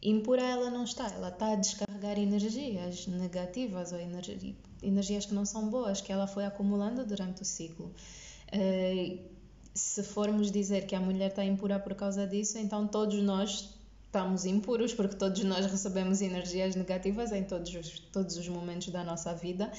Impura 0.02 0.44
ela 0.44 0.70
não 0.70 0.84
está, 0.84 1.08
ela 1.08 1.30
está 1.30 1.54
a 1.54 1.56
descarregar 1.56 2.20
energias 2.20 3.08
negativas 3.08 3.92
ou 3.92 4.00
energi 4.00 4.56
energias 4.82 5.26
que 5.26 5.34
não 5.34 5.44
são 5.44 5.70
boas, 5.70 6.02
que 6.02 6.12
ela 6.12 6.28
foi 6.28 6.46
acumulando 6.46 7.04
durante 7.04 7.42
o 7.42 7.46
ciclo. 7.46 7.92
Uh, 8.54 9.18
se 9.74 10.04
formos 10.04 10.52
dizer 10.52 10.86
que 10.86 10.96
a 10.96 11.00
mulher 11.00 11.30
está 11.30 11.44
impura 11.44 11.80
por 11.80 11.96
causa 11.96 12.28
disso, 12.28 12.58
então 12.58 12.88
todos 12.88 13.22
nós 13.22 13.76
estamos 14.06 14.46
impuros, 14.46 14.94
porque 14.94 15.16
todos 15.16 15.44
nós 15.44 15.66
recebemos 15.66 16.22
energias 16.22 16.76
negativas 16.76 17.32
em 17.32 17.44
todos 17.44 17.74
os, 17.74 18.00
todos 18.12 18.38
os 18.38 18.48
momentos 18.48 18.90
da 18.90 19.04
nossa 19.04 19.34
vida. 19.34 19.72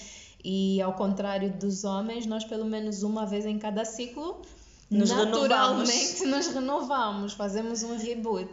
E 0.45 0.81
ao 0.81 0.93
contrário 0.95 1.53
dos 1.53 1.85
homens, 1.85 2.27
nós 2.27 2.45
pelo 2.45 2.65
menos 2.65 3.03
uma 3.03 3.27
vez 3.27 3.47
em 3.47 3.59
cada 3.59 3.85
ciclo 3.85 4.43
nos 4.91 5.11
naturalmente 5.11 6.21
renovamos. 6.21 6.47
nos 6.47 6.55
renovamos, 6.55 7.33
fazemos 7.33 7.83
um 7.83 7.97
reboot. 7.97 8.49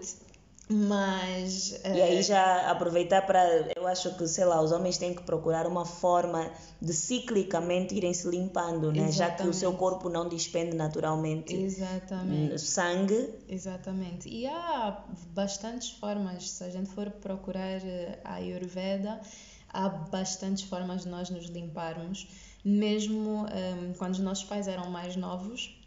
Mas. 0.67 1.79
E 1.83 2.01
aí 2.01 2.17
eh, 2.17 2.21
já 2.23 2.71
aproveitar 2.71 3.21
para. 3.21 3.71
Eu 3.75 3.85
acho 3.85 4.15
que, 4.15 4.27
sei 4.27 4.45
lá, 4.45 4.61
os 4.61 4.71
homens 4.71 4.97
têm 4.97 5.13
que 5.13 5.21
procurar 5.21 5.67
uma 5.67 5.85
forma 5.85 6.49
de 6.81 6.91
ciclicamente 6.91 7.93
irem 7.93 8.13
se 8.13 8.27
limpando, 8.27 8.91
né? 8.91 9.11
Já 9.11 9.29
que 9.29 9.47
o 9.47 9.53
seu 9.53 9.73
corpo 9.73 10.09
não 10.09 10.27
despende 10.27 10.75
naturalmente 10.75 11.55
Exatamente. 11.55 12.59
sangue. 12.59 13.35
Exatamente. 13.47 14.27
E 14.27 14.47
há 14.47 15.03
bastantes 15.35 15.91
formas. 15.91 16.49
Se 16.49 16.63
a 16.63 16.69
gente 16.69 16.89
for 16.89 17.11
procurar 17.11 17.85
eh, 17.85 18.19
a 18.23 18.35
Ayurveda, 18.35 19.21
há 19.69 19.87
bastantes 19.87 20.63
formas 20.63 21.03
de 21.03 21.09
nós 21.09 21.29
nos 21.29 21.45
limparmos. 21.45 22.27
Mesmo 22.63 23.45
um, 23.45 23.93
quando 23.93 24.13
os 24.13 24.19
nossos 24.19 24.43
pais 24.45 24.67
eram 24.67 24.89
mais 24.89 25.15
novos, 25.15 25.77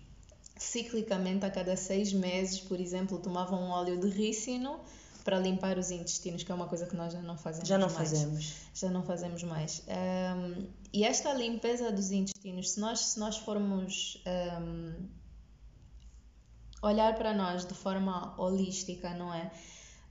ciclicamente, 0.59 1.45
a 1.45 1.51
cada 1.51 1.77
seis 1.77 2.13
meses, 2.13 2.61
por 2.61 2.81
exemplo, 2.81 3.19
tomavam 3.19 3.61
um 3.63 3.71
óleo 3.71 3.99
de 3.99 4.09
rícino 4.09 4.81
para 5.25 5.39
limpar 5.39 5.77
os 5.79 5.91
intestinos, 5.91 6.43
que 6.43 6.51
é 6.51 6.55
uma 6.55 6.67
coisa 6.67 6.87
que 6.87 6.97
nós 6.97 7.13
já 7.13 7.21
não 7.21 7.37
fazemos 7.37 7.69
Já 7.69 7.77
não 7.77 7.89
mais. 7.89 7.99
fazemos. 7.99 8.55
Já 8.75 8.91
não 8.91 9.03
fazemos 9.03 9.43
mais. 9.43 9.83
Um, 9.87 10.67
e 10.93 11.05
esta 11.05 11.35
limpeza 11.35 11.93
dos 11.93 12.11
intestinos, 12.11 12.71
se 12.71 12.81
nós, 12.81 13.01
se 13.01 13.21
nós 13.21 13.37
formos 13.37 14.23
um, 14.63 15.07
olhar 16.83 17.15
para 17.17 17.35
nós 17.35 17.67
de 17.67 17.75
forma 17.75 18.35
holística, 18.41 19.11
não 19.15 19.33
é? 19.35 19.51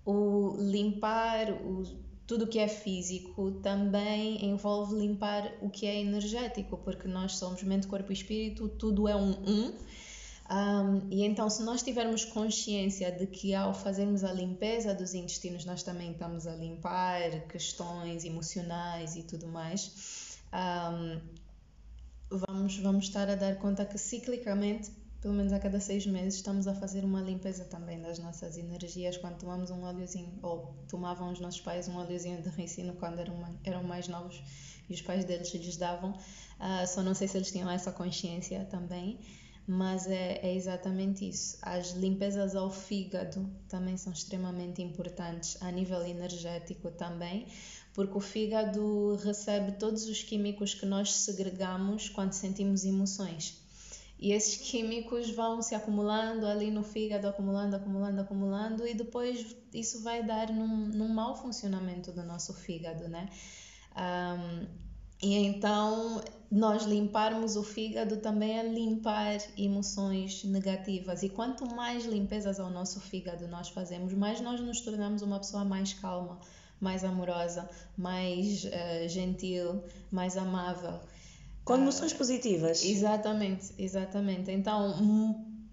O 0.06 0.56
limpar 0.60 1.52
o, 1.52 1.84
tudo 2.28 2.46
que 2.46 2.60
é 2.60 2.68
físico 2.68 3.54
também 3.64 4.46
envolve 4.46 4.96
limpar 4.96 5.52
o 5.62 5.70
que 5.70 5.88
é 5.88 6.00
energético, 6.00 6.78
porque 6.78 7.08
nós 7.08 7.38
somos 7.38 7.64
mente, 7.64 7.88
corpo 7.88 8.12
e 8.12 8.14
espírito, 8.14 8.70
tudo 8.70 9.08
é 9.08 9.16
um 9.16 9.32
um 9.32 9.74
um, 10.50 11.06
e 11.12 11.26
então, 11.26 11.50
se 11.50 11.62
nós 11.62 11.84
tivermos 11.84 12.24
consciência 12.24 13.12
de 13.12 13.28
que 13.28 13.54
ao 13.54 13.74
fazermos 13.74 14.24
a 14.24 14.32
limpeza 14.32 14.94
dos 14.94 15.14
intestinos, 15.14 15.66
nós 15.66 15.84
também 15.84 16.12
estamos 16.12 16.48
a 16.48 16.56
limpar 16.56 17.48
questões 17.50 18.24
emocionais 18.24 19.18
e 19.18 19.24
tudo 19.24 19.46
mais, 19.48 20.40
um, 20.54 21.20
vamos, 22.48 22.78
vamos 22.78 23.06
estar 23.06 23.30
a 23.30 23.36
dar 23.36 23.58
conta 23.58 23.86
que 23.86 23.98
ciclicamente, 23.98 24.90
pelo 25.20 25.34
menos 25.34 25.52
a 25.52 25.60
cada 25.60 25.82
seis 25.82 26.06
meses, 26.06 26.36
estamos 26.36 26.66
a 26.66 26.74
fazer 26.74 27.04
uma 27.04 27.20
limpeza 27.20 27.66
também 27.66 28.02
das 28.02 28.18
nossas 28.18 28.58
energias. 28.58 29.18
Quando 29.18 29.40
tomamos 29.40 29.70
um 29.70 29.84
óleozinho, 29.84 30.32
ou 30.42 30.74
tomavam 30.88 31.30
os 31.34 31.42
nossos 31.42 31.60
pais 31.60 31.90
um 31.90 31.98
óleozinho 31.98 32.42
de 32.42 32.50
ricino 32.50 32.94
quando 32.94 33.20
eram, 33.20 33.60
eram 33.66 33.84
mais 33.84 34.08
novos 34.08 34.42
e 34.90 34.94
os 34.94 35.02
pais 35.02 35.26
deles 35.26 35.54
lhes 35.54 35.76
davam, 35.76 36.12
uh, 36.12 36.88
só 36.88 37.04
não 37.04 37.14
sei 37.14 37.28
se 37.28 37.38
eles 37.38 37.52
tinham 37.52 37.70
essa 37.70 37.92
consciência 37.92 38.64
também 38.72 39.20
mas 39.68 40.08
é, 40.08 40.40
é 40.42 40.56
exatamente 40.56 41.28
isso. 41.28 41.58
As 41.62 41.92
limpezas 41.92 42.56
ao 42.56 42.72
fígado 42.72 43.50
também 43.68 43.98
são 43.98 44.14
extremamente 44.14 44.82
importantes, 44.82 45.62
a 45.62 45.70
nível 45.70 46.06
energético 46.06 46.90
também, 46.90 47.46
porque 47.94 48.18
o 48.18 48.22
fígado 48.22 49.18
recebe 49.18 49.74
todos 49.74 50.08
os 50.08 50.24
químicos 50.24 50.74
que 50.74 50.86
nós 50.86 51.12
segregamos 51.14 52.08
quando 52.08 52.32
sentimos 52.32 52.86
emoções. 52.86 53.62
E 54.20 54.32
esses 54.32 54.58
químicos 54.58 55.30
vão 55.32 55.62
se 55.62 55.76
acumulando 55.76 56.48
ali 56.48 56.72
no 56.72 56.82
fígado, 56.82 57.28
acumulando, 57.28 57.76
acumulando, 57.76 58.22
acumulando, 58.22 58.88
e 58.88 58.94
depois 58.94 59.56
isso 59.74 60.02
vai 60.02 60.24
dar 60.24 60.50
num, 60.52 60.88
num 60.88 61.10
mau 61.10 61.36
funcionamento 61.36 62.12
do 62.12 62.24
nosso 62.24 62.54
fígado, 62.54 63.08
né? 63.10 63.30
Um, 63.96 64.87
e 65.22 65.36
então 65.36 66.22
nós 66.50 66.84
limparmos 66.84 67.56
o 67.56 67.64
fígado 67.64 68.18
também 68.18 68.58
é 68.58 68.64
limpar 68.64 69.38
emoções 69.58 70.44
negativas. 70.46 71.24
E 71.24 71.30
quanto 71.30 71.66
mais 71.66 72.06
limpezas 72.06 72.60
ao 72.60 72.70
nosso 72.70 73.02
fígado 73.02 73.48
nós 73.48 73.70
fazemos, 73.70 74.14
mais 74.14 74.40
nós 74.40 74.62
nos 74.62 74.82
tornamos 74.82 75.22
uma 75.22 75.40
pessoa 75.40 75.66
mais 75.66 75.94
calma, 75.94 76.40
mais 76.80 77.04
amorosa, 77.04 77.70
mais 77.98 78.64
uh, 78.64 79.10
gentil, 79.10 79.84
mais 80.10 80.38
amável. 80.38 81.00
Com 81.66 81.76
emoções 81.76 82.14
uh, 82.14 82.18
positivas. 82.18 82.84
Exatamente, 82.86 83.74
exatamente. 83.78 84.50
Então, 84.52 84.96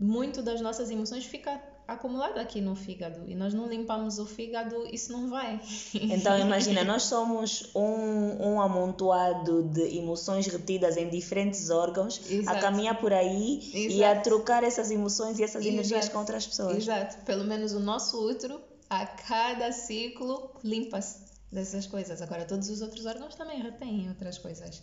muito 0.00 0.42
das 0.42 0.60
nossas 0.60 0.90
emoções 0.90 1.24
fica 1.24 1.62
acumulado 1.86 2.38
aqui 2.38 2.60
no 2.60 2.74
fígado 2.74 3.24
e 3.28 3.34
nós 3.34 3.52
não 3.52 3.68
limpamos 3.68 4.18
o 4.18 4.24
fígado, 4.24 4.86
isso 4.90 5.12
não 5.12 5.28
vai. 5.28 5.60
Então 5.94 6.36
imagina, 6.40 6.82
nós 6.82 7.02
somos 7.04 7.70
um, 7.74 8.52
um 8.52 8.60
amontoado 8.60 9.62
de 9.64 9.98
emoções 9.98 10.46
retidas 10.46 10.96
em 10.96 11.08
diferentes 11.08 11.70
órgãos 11.70 12.20
Exato. 12.30 12.58
a 12.58 12.60
caminhar 12.60 12.98
por 12.98 13.12
aí 13.12 13.58
Exato. 13.58 13.94
e 13.94 14.04
a 14.04 14.20
trocar 14.20 14.64
essas 14.64 14.90
emoções 14.90 15.38
e 15.38 15.44
essas 15.44 15.62
Exato. 15.62 15.74
energias 15.74 16.08
com 16.08 16.18
outras 16.18 16.46
pessoas. 16.46 16.76
Exato, 16.76 17.18
pelo 17.24 17.44
menos 17.44 17.72
o 17.72 17.80
nosso 17.80 18.18
útero 18.18 18.60
a 18.88 19.06
cada 19.06 19.70
ciclo 19.72 20.50
limpa-se 20.62 21.24
dessas 21.52 21.86
coisas. 21.86 22.22
Agora 22.22 22.44
todos 22.44 22.70
os 22.70 22.80
outros 22.80 23.04
órgãos 23.04 23.34
também 23.34 23.60
retêm 23.60 24.08
outras 24.08 24.38
coisas. 24.38 24.82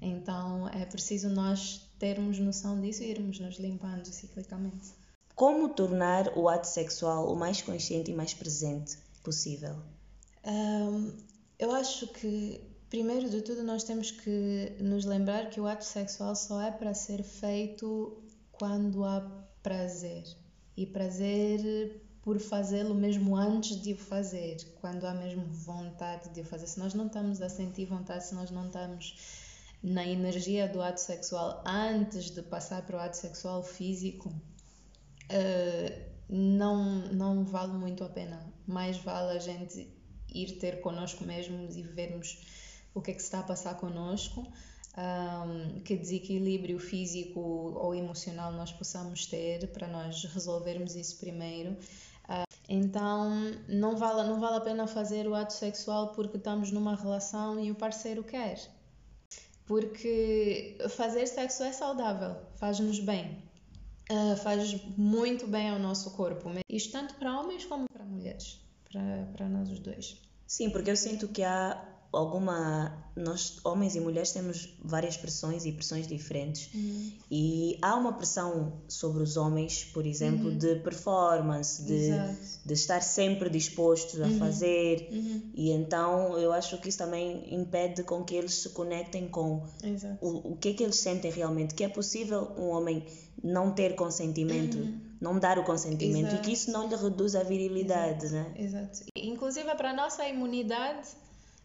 Então 0.00 0.68
é 0.68 0.84
preciso 0.84 1.28
nós 1.28 1.80
termos 1.98 2.38
noção 2.38 2.80
disso 2.80 3.02
e 3.02 3.10
irmos 3.10 3.40
nos 3.40 3.58
limpando 3.58 4.06
ciclicamente. 4.06 5.05
Como 5.36 5.68
tornar 5.68 6.32
o 6.34 6.48
ato 6.48 6.66
sexual 6.66 7.30
o 7.30 7.36
mais 7.36 7.60
consciente 7.60 8.10
e 8.10 8.14
mais 8.14 8.32
presente 8.32 8.96
possível? 9.22 9.76
Um, 10.42 11.12
eu 11.58 11.72
acho 11.72 12.06
que, 12.06 12.58
primeiro 12.88 13.28
de 13.28 13.42
tudo, 13.42 13.62
nós 13.62 13.84
temos 13.84 14.10
que 14.10 14.74
nos 14.80 15.04
lembrar 15.04 15.50
que 15.50 15.60
o 15.60 15.66
ato 15.66 15.84
sexual 15.84 16.34
só 16.34 16.62
é 16.62 16.70
para 16.70 16.94
ser 16.94 17.22
feito 17.22 18.16
quando 18.50 19.04
há 19.04 19.20
prazer. 19.62 20.24
E 20.74 20.86
prazer 20.86 22.00
por 22.22 22.40
fazê-lo 22.40 22.94
mesmo 22.94 23.36
antes 23.36 23.76
de 23.76 23.92
o 23.92 23.98
fazer, 23.98 24.56
quando 24.80 25.04
há 25.04 25.12
mesmo 25.12 25.44
vontade 25.44 26.30
de 26.30 26.40
o 26.40 26.44
fazer. 26.46 26.66
Se 26.66 26.78
nós 26.78 26.94
não 26.94 27.08
estamos 27.08 27.42
a 27.42 27.50
sentir 27.50 27.84
vontade, 27.84 28.24
se 28.24 28.34
nós 28.34 28.50
não 28.50 28.68
estamos 28.68 29.14
na 29.82 30.06
energia 30.06 30.66
do 30.66 30.80
ato 30.80 30.98
sexual 30.98 31.62
antes 31.66 32.30
de 32.30 32.40
passar 32.40 32.86
para 32.86 32.96
o 32.96 33.00
ato 33.00 33.18
sexual 33.18 33.62
físico, 33.62 34.32
uh, 35.30 36.06
não, 36.28 37.08
não 37.12 37.44
vale 37.44 37.72
muito 37.72 38.04
a 38.04 38.08
pena. 38.08 38.52
Mais 38.66 38.96
vale 38.98 39.36
a 39.36 39.40
gente 39.40 39.88
ir 40.32 40.58
ter 40.58 40.80
connosco 40.80 41.24
mesmos 41.24 41.76
e 41.76 41.82
vermos 41.82 42.44
o 42.94 43.00
que 43.00 43.10
é 43.10 43.14
que 43.14 43.20
se 43.20 43.26
está 43.26 43.40
a 43.40 43.42
passar 43.42 43.74
connosco, 43.76 44.46
um, 44.96 45.80
que 45.80 45.96
desequilíbrio 45.96 46.78
físico 46.78 47.40
ou 47.40 47.94
emocional 47.94 48.52
nós 48.52 48.72
possamos 48.72 49.26
ter 49.26 49.68
para 49.68 49.86
nós 49.86 50.24
resolvermos 50.24 50.96
isso 50.96 51.18
primeiro. 51.18 51.72
Uh, 52.24 52.46
então, 52.68 53.30
não 53.68 53.96
vale, 53.96 54.28
não 54.28 54.40
vale 54.40 54.56
a 54.56 54.60
pena 54.60 54.86
fazer 54.86 55.28
o 55.28 55.34
ato 55.34 55.52
sexual 55.52 56.12
porque 56.12 56.38
estamos 56.38 56.72
numa 56.72 56.96
relação 56.96 57.60
e 57.60 57.70
o 57.70 57.74
parceiro 57.74 58.24
quer. 58.24 58.58
Porque 59.66 60.78
fazer 60.90 61.26
sexo 61.26 61.62
é 61.64 61.72
saudável, 61.72 62.36
faz-nos 62.54 63.00
bem 63.00 63.45
uh, 64.10 64.36
faz 64.36 64.74
muito 64.96 65.46
bem 65.46 65.70
ao 65.70 65.78
nosso 65.78 66.10
corpo. 66.12 66.50
Isto 66.68 66.92
tanto 66.92 67.14
para 67.14 67.38
homens 67.38 67.64
como 67.64 67.86
para 67.92 68.04
mulheres, 68.04 68.60
para, 68.90 69.28
para 69.36 69.48
nós 69.48 69.70
os 69.70 69.78
dois. 69.78 70.20
Sim, 70.46 70.70
porque 70.70 70.90
eu 70.90 70.96
sinto 70.96 71.28
que 71.28 71.42
há 71.42 71.82
alguma 72.16 73.04
nós 73.16 73.58
homens 73.64 73.96
e 73.96 74.00
mulheres 74.00 74.30
temos 74.30 74.68
várias 74.84 75.16
pressões 75.16 75.64
e 75.64 75.72
pressões 75.72 76.06
diferentes 76.06 76.68
Uhum. 76.74 77.12
e 77.30 77.78
há 77.80 77.94
uma 77.96 78.12
pressão 78.12 78.74
sobre 78.88 79.22
os 79.22 79.36
homens 79.38 79.84
por 79.84 80.04
exemplo 80.06 80.54
de 80.54 80.76
performance 80.76 81.82
de, 81.84 81.94
Exato. 81.94 82.36
de 82.66 82.74
estar 82.74 83.00
sempre 83.02 83.48
dispostos 83.48 84.20
a 84.20 84.28
fazer 84.38 85.08
Uhum. 85.10 85.42
e 85.54 85.70
então 85.70 86.36
eu 86.38 86.52
acho 86.52 86.78
que 86.78 86.88
isso 86.90 86.98
também 86.98 87.54
impede 87.54 88.02
com 88.02 88.22
que 88.24 88.34
eles 88.34 88.54
se 88.54 88.68
conectem 88.70 89.28
com 89.28 89.64
Exato. 89.82 90.18
o, 90.20 90.52
o 90.52 90.56
que 90.56 90.68
é 90.70 90.74
que 90.74 90.82
eles 90.82 90.96
sentem 90.96 91.30
realmente 91.30 91.74
que 91.74 91.84
é 91.84 91.88
possível 91.88 92.52
um 92.58 92.68
homem 92.68 93.04
não 93.42 93.70
ter 93.72 93.94
consentimento 93.94 94.76
não 95.20 95.38
dar 95.38 95.58
o 95.58 95.64
consentimento 95.64 96.34
e 96.34 96.38
que 96.40 96.52
isso 96.52 96.70
não 96.70 96.86
lhe 96.88 96.96
reduz 96.96 97.34
a 97.34 97.42
virilidade 97.42 98.28
né 98.30 98.52
Exato. 98.56 99.04
Inclusive 99.16 99.74
para 99.74 99.90
a 99.90 99.94
nossa 99.94 100.26
imunidade 100.28 101.08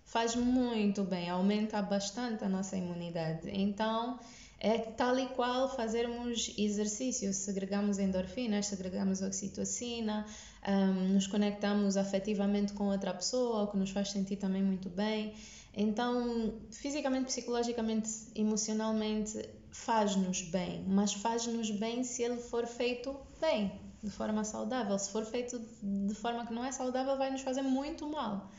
faz 0.06 0.36
muito 0.36 1.04
bem, 1.04 1.30
aumenta 1.30 1.82
bastante 1.82 2.44
a 2.44 2.50
nossa 2.50 2.76
imunidade. 2.78 3.50
Então 3.50 4.20
é 4.60 4.78
tal 4.78 5.18
e 5.18 5.26
qual 5.30 5.76
fazermos 5.76 6.54
exercícios, 6.56 7.38
segregamos 7.38 7.98
endorfinas, 7.98 8.68
segregamos 8.68 9.22
oxitocina, 9.24 10.24
ahm, 10.62 11.14
nos 11.14 11.26
conectamos 11.26 11.98
afetivamente 11.98 12.74
com 12.74 12.90
outra 12.90 13.12
pessoa, 13.12 13.64
o 13.64 13.68
que 13.68 13.78
nos 13.78 13.90
faz 13.90 14.12
sentir 14.12 14.36
também 14.36 14.62
muito 14.62 14.88
bem. 14.88 15.34
Então, 15.74 16.54
fisicamente, 16.72 17.26
psicologicamente, 17.26 18.10
emocionalmente, 18.36 19.50
faz-nos 19.72 20.42
bem, 20.42 20.84
mas 20.88 21.14
faz-nos 21.14 21.72
bem 21.72 22.04
se 22.04 22.22
ele 22.22 22.38
for 22.38 22.68
feito 22.68 23.16
bem, 23.40 23.72
de 24.04 24.12
forma 24.12 24.44
saudável. 24.44 25.00
Se 25.00 25.10
for 25.10 25.26
feito 25.26 25.60
de 25.82 26.14
forma 26.14 26.46
que 26.46 26.54
não 26.54 26.64
é 26.64 26.72
saudável, 26.72 27.18
vai 27.18 27.32
nos 27.32 27.42
fazer 27.42 27.62
muito 27.62 28.08
mal, 28.08 28.52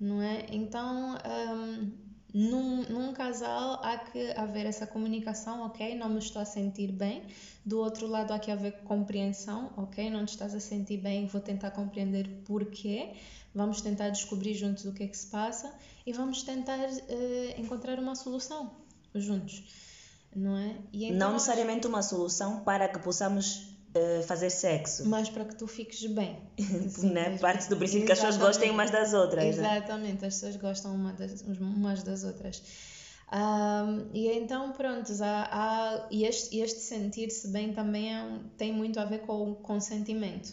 não 0.00 0.22
é? 0.22 0.46
Então, 0.50 1.16
hum, 1.16 1.90
num, 2.34 2.82
num 2.88 3.12
casal 3.12 3.80
há 3.82 3.96
que 3.96 4.32
haver 4.32 4.66
essa 4.66 4.86
comunicação, 4.86 5.64
ok? 5.66 5.96
Não 5.96 6.08
me 6.08 6.18
estou 6.18 6.42
a 6.42 6.44
sentir 6.44 6.90
bem. 6.90 7.22
Do 7.64 7.78
outro 7.78 8.06
lado 8.08 8.32
há 8.32 8.38
que 8.38 8.50
haver 8.50 8.72
compreensão, 8.82 9.72
ok? 9.76 10.10
Não 10.10 10.24
te 10.24 10.30
estás 10.30 10.54
a 10.54 10.60
sentir 10.60 10.98
bem, 10.98 11.26
vou 11.26 11.40
tentar 11.40 11.70
compreender 11.70 12.28
porquê. 12.44 13.12
Vamos 13.54 13.80
tentar 13.80 14.10
descobrir 14.10 14.54
juntos 14.54 14.84
o 14.84 14.92
que 14.92 15.04
é 15.04 15.06
que 15.06 15.16
se 15.16 15.28
passa 15.28 15.72
e 16.04 16.12
vamos 16.12 16.42
tentar 16.42 16.78
eh, 17.08 17.54
encontrar 17.56 18.00
uma 18.00 18.16
solução 18.16 18.72
juntos, 19.14 19.62
não 20.34 20.56
é? 20.56 20.76
E 20.92 21.04
então, 21.04 21.18
não 21.18 21.32
necessariamente 21.34 21.86
uma 21.86 22.02
solução 22.02 22.64
para 22.64 22.88
que 22.88 22.98
possamos 22.98 23.73
eh, 23.94 24.22
fazer 24.22 24.50
sexo 24.50 25.06
Mas 25.08 25.28
para 25.28 25.44
que 25.44 25.54
tu 25.56 25.66
fiques 25.66 26.04
bem. 26.06 26.38
né? 27.02 27.38
parte 27.38 27.68
do 27.68 27.76
princípio 27.76 28.06
que 28.06 28.12
as 28.12 28.18
pessoas 28.18 28.36
gostem 28.36 28.70
umas 28.70 28.90
das 28.90 29.12
outras 29.14 29.44
né? 29.44 29.76
Exatamente, 29.76 30.24
as 30.24 30.34
pessoas 30.34 30.56
gostam 30.56 30.94
uma 30.94 31.12
das, 31.12 31.40
umas 31.42 32.02
das 32.02 32.24
outras. 32.24 32.62
Ahm, 33.30 34.10
e 34.12 34.28
então, 34.28 34.72
pronto, 34.72 35.10
há, 35.22 35.48
há, 35.50 36.08
e 36.10 36.24
este, 36.24 36.58
este 36.58 36.80
sentir-se 36.80 37.48
bem 37.48 37.72
também 37.72 38.14
é 38.14 38.22
um- 38.22 38.48
tem 38.56 38.72
muito 38.72 39.00
a 39.00 39.04
ver 39.04 39.20
com 39.20 39.50
o 39.50 39.54
consentimento. 39.56 40.52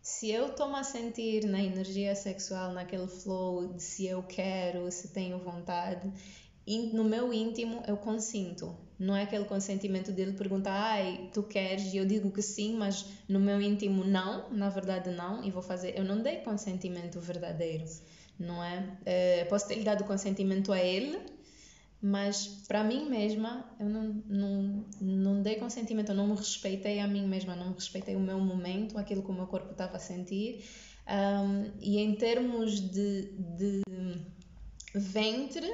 Se 0.00 0.30
eu 0.30 0.48
estou-me 0.48 0.76
a 0.76 0.84
sentir 0.84 1.44
na 1.46 1.62
energia 1.62 2.14
sexual, 2.14 2.72
naquele 2.72 3.06
flow 3.08 3.72
de 3.74 3.82
se 3.82 4.06
eu 4.06 4.22
quero, 4.22 4.90
se 4.92 5.08
tenho 5.08 5.38
vontade, 5.38 6.10
no 6.66 7.04
meu 7.04 7.32
íntimo 7.32 7.82
eu 7.86 7.96
consinto. 7.96 8.76
Não 8.98 9.16
é 9.16 9.24
aquele 9.24 9.44
consentimento 9.44 10.12
dele 10.12 10.32
perguntar, 10.32 10.72
ai, 10.72 11.28
tu 11.32 11.42
queres? 11.42 11.92
E 11.92 11.96
eu 11.96 12.06
digo 12.06 12.30
que 12.30 12.40
sim, 12.40 12.76
mas 12.76 13.06
no 13.28 13.40
meu 13.40 13.60
íntimo 13.60 14.04
não, 14.04 14.50
na 14.50 14.68
verdade 14.68 15.10
não, 15.10 15.44
e 15.44 15.50
vou 15.50 15.62
fazer. 15.62 15.98
Eu 15.98 16.04
não 16.04 16.22
dei 16.22 16.36
consentimento 16.36 17.20
verdadeiro, 17.20 17.84
não 18.38 18.62
é? 18.62 18.96
Eh, 19.04 19.44
posso 19.46 19.66
ter 19.66 19.76
lhe 19.76 19.84
dado 19.84 20.04
consentimento 20.04 20.72
a 20.72 20.78
ele, 20.78 21.18
mas 22.00 22.46
para 22.68 22.84
mim 22.84 23.08
mesma 23.08 23.68
eu 23.80 23.88
não, 23.88 24.22
não, 24.28 24.84
não 25.00 25.42
dei 25.42 25.56
consentimento, 25.56 26.10
eu 26.10 26.14
não 26.14 26.28
me 26.28 26.36
respeitei 26.36 27.00
a 27.00 27.08
mim 27.08 27.26
mesma, 27.26 27.56
não 27.56 27.70
me 27.70 27.74
respeitei 27.74 28.14
o 28.14 28.20
meu 28.20 28.38
momento, 28.38 28.96
aquilo 28.96 29.22
que 29.22 29.30
o 29.30 29.34
meu 29.34 29.46
corpo 29.46 29.72
estava 29.72 29.96
a 29.96 30.00
sentir. 30.00 30.64
Ahm, 31.06 31.72
e 31.80 31.98
em 31.98 32.14
termos 32.14 32.80
de, 32.80 33.32
de 33.56 33.82
ventre, 34.94 35.68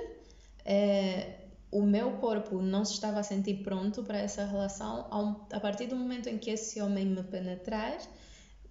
eh, 0.65 1.41
o 1.71 1.83
meu 1.83 2.13
corpo 2.13 2.61
não 2.61 2.85
se 2.85 2.95
estava 2.95 3.21
a 3.21 3.23
sentir 3.23 3.63
pronto 3.63 4.03
para 4.03 4.19
essa 4.19 4.45
relação. 4.45 5.07
A 5.53 5.61
partir 5.61 5.87
do 5.87 5.97
momento 5.97 6.29
em 6.29 6.39
que 6.39 6.51
esse 6.51 6.81
homem 6.81 7.07
me 7.07 7.23
penetrar, 7.23 7.99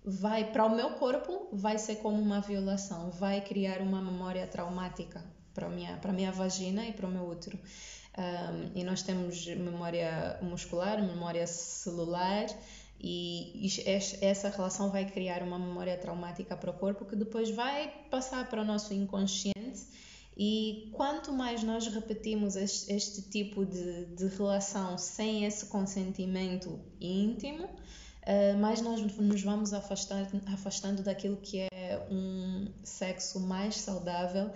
vai 0.04 0.52
para 0.52 0.66
o 0.66 0.76
meu 0.76 0.92
corpo 0.92 1.50
vai 1.52 1.78
ser 1.78 1.98
como 1.98 2.22
uma 2.22 2.42
violação, 2.42 3.10
vai 3.12 3.42
criar 3.42 3.82
uma 3.82 4.02
memória 4.02 4.46
traumática 4.48 5.24
para 5.54 5.68
a 5.68 5.70
minha, 5.70 5.98
para 5.98 6.12
a 6.12 6.14
minha 6.14 6.32
vagina 6.32 6.86
e 6.86 6.94
para 6.94 7.08
o 7.08 7.12
meu 7.12 7.24
útero. 7.28 7.60
Um, 8.18 8.80
e 8.80 8.84
nós 8.84 9.02
temos 9.02 9.46
memória 9.46 10.38
muscular, 10.42 11.02
memória 11.02 11.48
celular, 11.48 12.48
e 13.02 13.70
essa 14.22 14.50
relação 14.50 14.90
vai 14.90 15.06
criar 15.06 15.42
uma 15.42 15.58
memória 15.58 15.98
traumática 15.98 16.58
para 16.58 16.70
o 16.70 16.74
corpo 16.74 17.06
que 17.06 17.16
depois 17.16 17.50
vai 17.50 17.94
passar 18.10 18.50
para 18.50 18.62
o 18.62 18.66
nosso 18.66 18.94
inconsciente. 18.94 19.88
E 20.42 20.90
quanto 20.94 21.34
mais 21.34 21.64
nós 21.64 21.86
repetimos 21.88 22.56
este, 22.56 22.94
este 22.94 23.22
tipo 23.24 23.66
de, 23.66 24.06
de 24.06 24.28
relação 24.28 24.98
sem 24.98 25.44
esse 25.44 25.66
consentimento 25.66 26.80
íntimo, 27.00 27.68
Uh, 28.20 28.56
mais 28.60 28.80
nós 28.82 29.02
nos 29.02 29.42
vamos 29.42 29.74
afastar, 29.74 30.30
afastando 30.54 31.02
daquilo 31.02 31.38
que 31.38 31.62
é 31.62 32.08
um 32.12 32.68
sexo 32.84 33.40
mais 33.40 33.78
saudável 33.78 34.52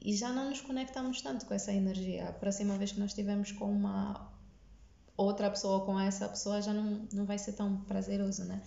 e 0.00 0.16
já 0.16 0.32
não 0.32 0.48
nos 0.48 0.62
conectamos 0.62 1.20
tanto 1.20 1.44
com 1.44 1.52
essa 1.52 1.70
energia. 1.70 2.28
A 2.28 2.32
próxima 2.32 2.78
vez 2.78 2.92
que 2.92 3.00
nós 3.00 3.10
estivermos 3.10 3.52
com 3.52 3.66
uma 3.70 4.32
outra 5.16 5.50
pessoa, 5.50 5.84
com 5.84 6.00
essa 6.00 6.28
pessoa, 6.28 6.62
já 6.62 6.72
não, 6.72 7.06
não 7.12 7.26
vai 7.26 7.36
ser 7.36 7.52
tão 7.52 7.78
prazeroso, 7.82 8.44
né? 8.44 8.62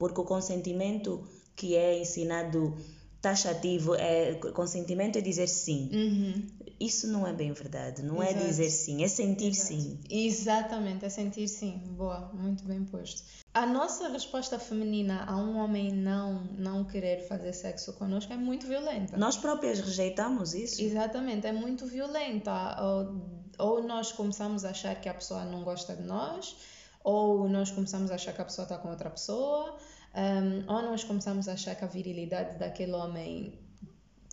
porque 0.00 0.18
o 0.18 0.24
consentimento 0.24 1.28
que 1.54 1.76
é 1.76 2.00
ensinado 2.00 2.74
taxativo 3.20 3.94
é 3.94 4.34
consentimento 4.54 5.16
é 5.16 5.20
dizer 5.20 5.46
sim 5.46 5.90
Uhum. 5.92 6.46
isso 6.80 7.06
não 7.06 7.26
é 7.26 7.32
bem 7.32 7.52
verdade 7.52 8.02
não 8.02 8.22
é 8.22 8.30
Exato. 8.30 8.46
dizer 8.46 8.70
sim 8.70 9.04
é 9.04 9.08
sentir 9.08 9.48
Exato. 9.50 9.66
sim 9.68 9.98
Exatamente, 10.10 11.04
é 11.04 11.08
sentir 11.08 11.46
sim. 11.48 11.78
Boa, 11.96 12.30
muito 12.32 12.64
bem 12.64 12.84
posto. 12.84 13.22
A 13.52 13.66
nossa 13.66 14.08
resposta 14.08 14.58
feminina 14.58 15.24
a 15.26 15.36
um 15.36 15.56
homem 15.58 15.92
não, 15.92 16.44
não 16.56 16.84
querer 16.84 17.26
fazer 17.28 17.52
sexo 17.52 17.92
conosco 17.94 18.32
é 18.32 18.36
muito 18.36 18.66
violenta. 18.66 19.16
nós 19.16 19.36
próprias 19.36 19.80
rejeitamos 19.80 20.54
isso 20.54 20.80
Exatamente, 20.80 21.46
é 21.46 21.52
muito 21.52 21.86
violenta. 21.86 22.76
Ou, 22.82 23.20
ou 23.58 23.82
nós 23.82 24.12
começamos 24.12 24.64
a 24.64 24.70
achar 24.70 24.94
que 25.00 25.08
a 25.08 25.14
pessoa 25.14 25.44
não 25.44 25.62
gosta 25.62 25.94
de 25.94 26.02
nós, 26.04 26.56
ou 27.04 27.48
nós 27.48 27.70
começamos 27.70 28.10
a 28.10 28.14
achar 28.14 28.32
que 28.32 28.40
a 28.40 28.44
pessoa 28.44 28.64
está 28.64 28.78
com 28.78 28.88
outra 28.88 29.10
pessoa, 29.10 29.76
hum, 30.14 30.64
ou 30.66 30.82
nós 30.82 31.04
começamos 31.04 31.48
a 31.48 31.52
achar 31.52 31.74
que 31.74 31.84
a 31.84 31.88
virilidade 31.88 32.58
daquele 32.58 32.92
homem. 32.92 33.58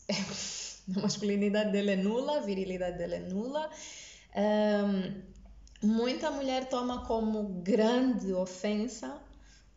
a 0.96 1.00
masculinidade 1.02 1.72
dele 1.72 1.92
é 1.92 1.96
nula, 1.96 2.38
a 2.38 2.42
virilidade 2.42 2.98
dele 2.98 3.16
é 3.16 3.20
nula. 3.20 3.70
Hum, 4.36 5.22
muita 5.84 6.32
mulher 6.32 6.70
toma 6.70 7.06
como 7.06 7.62
grande 7.62 8.34
ofensa 8.34 9.22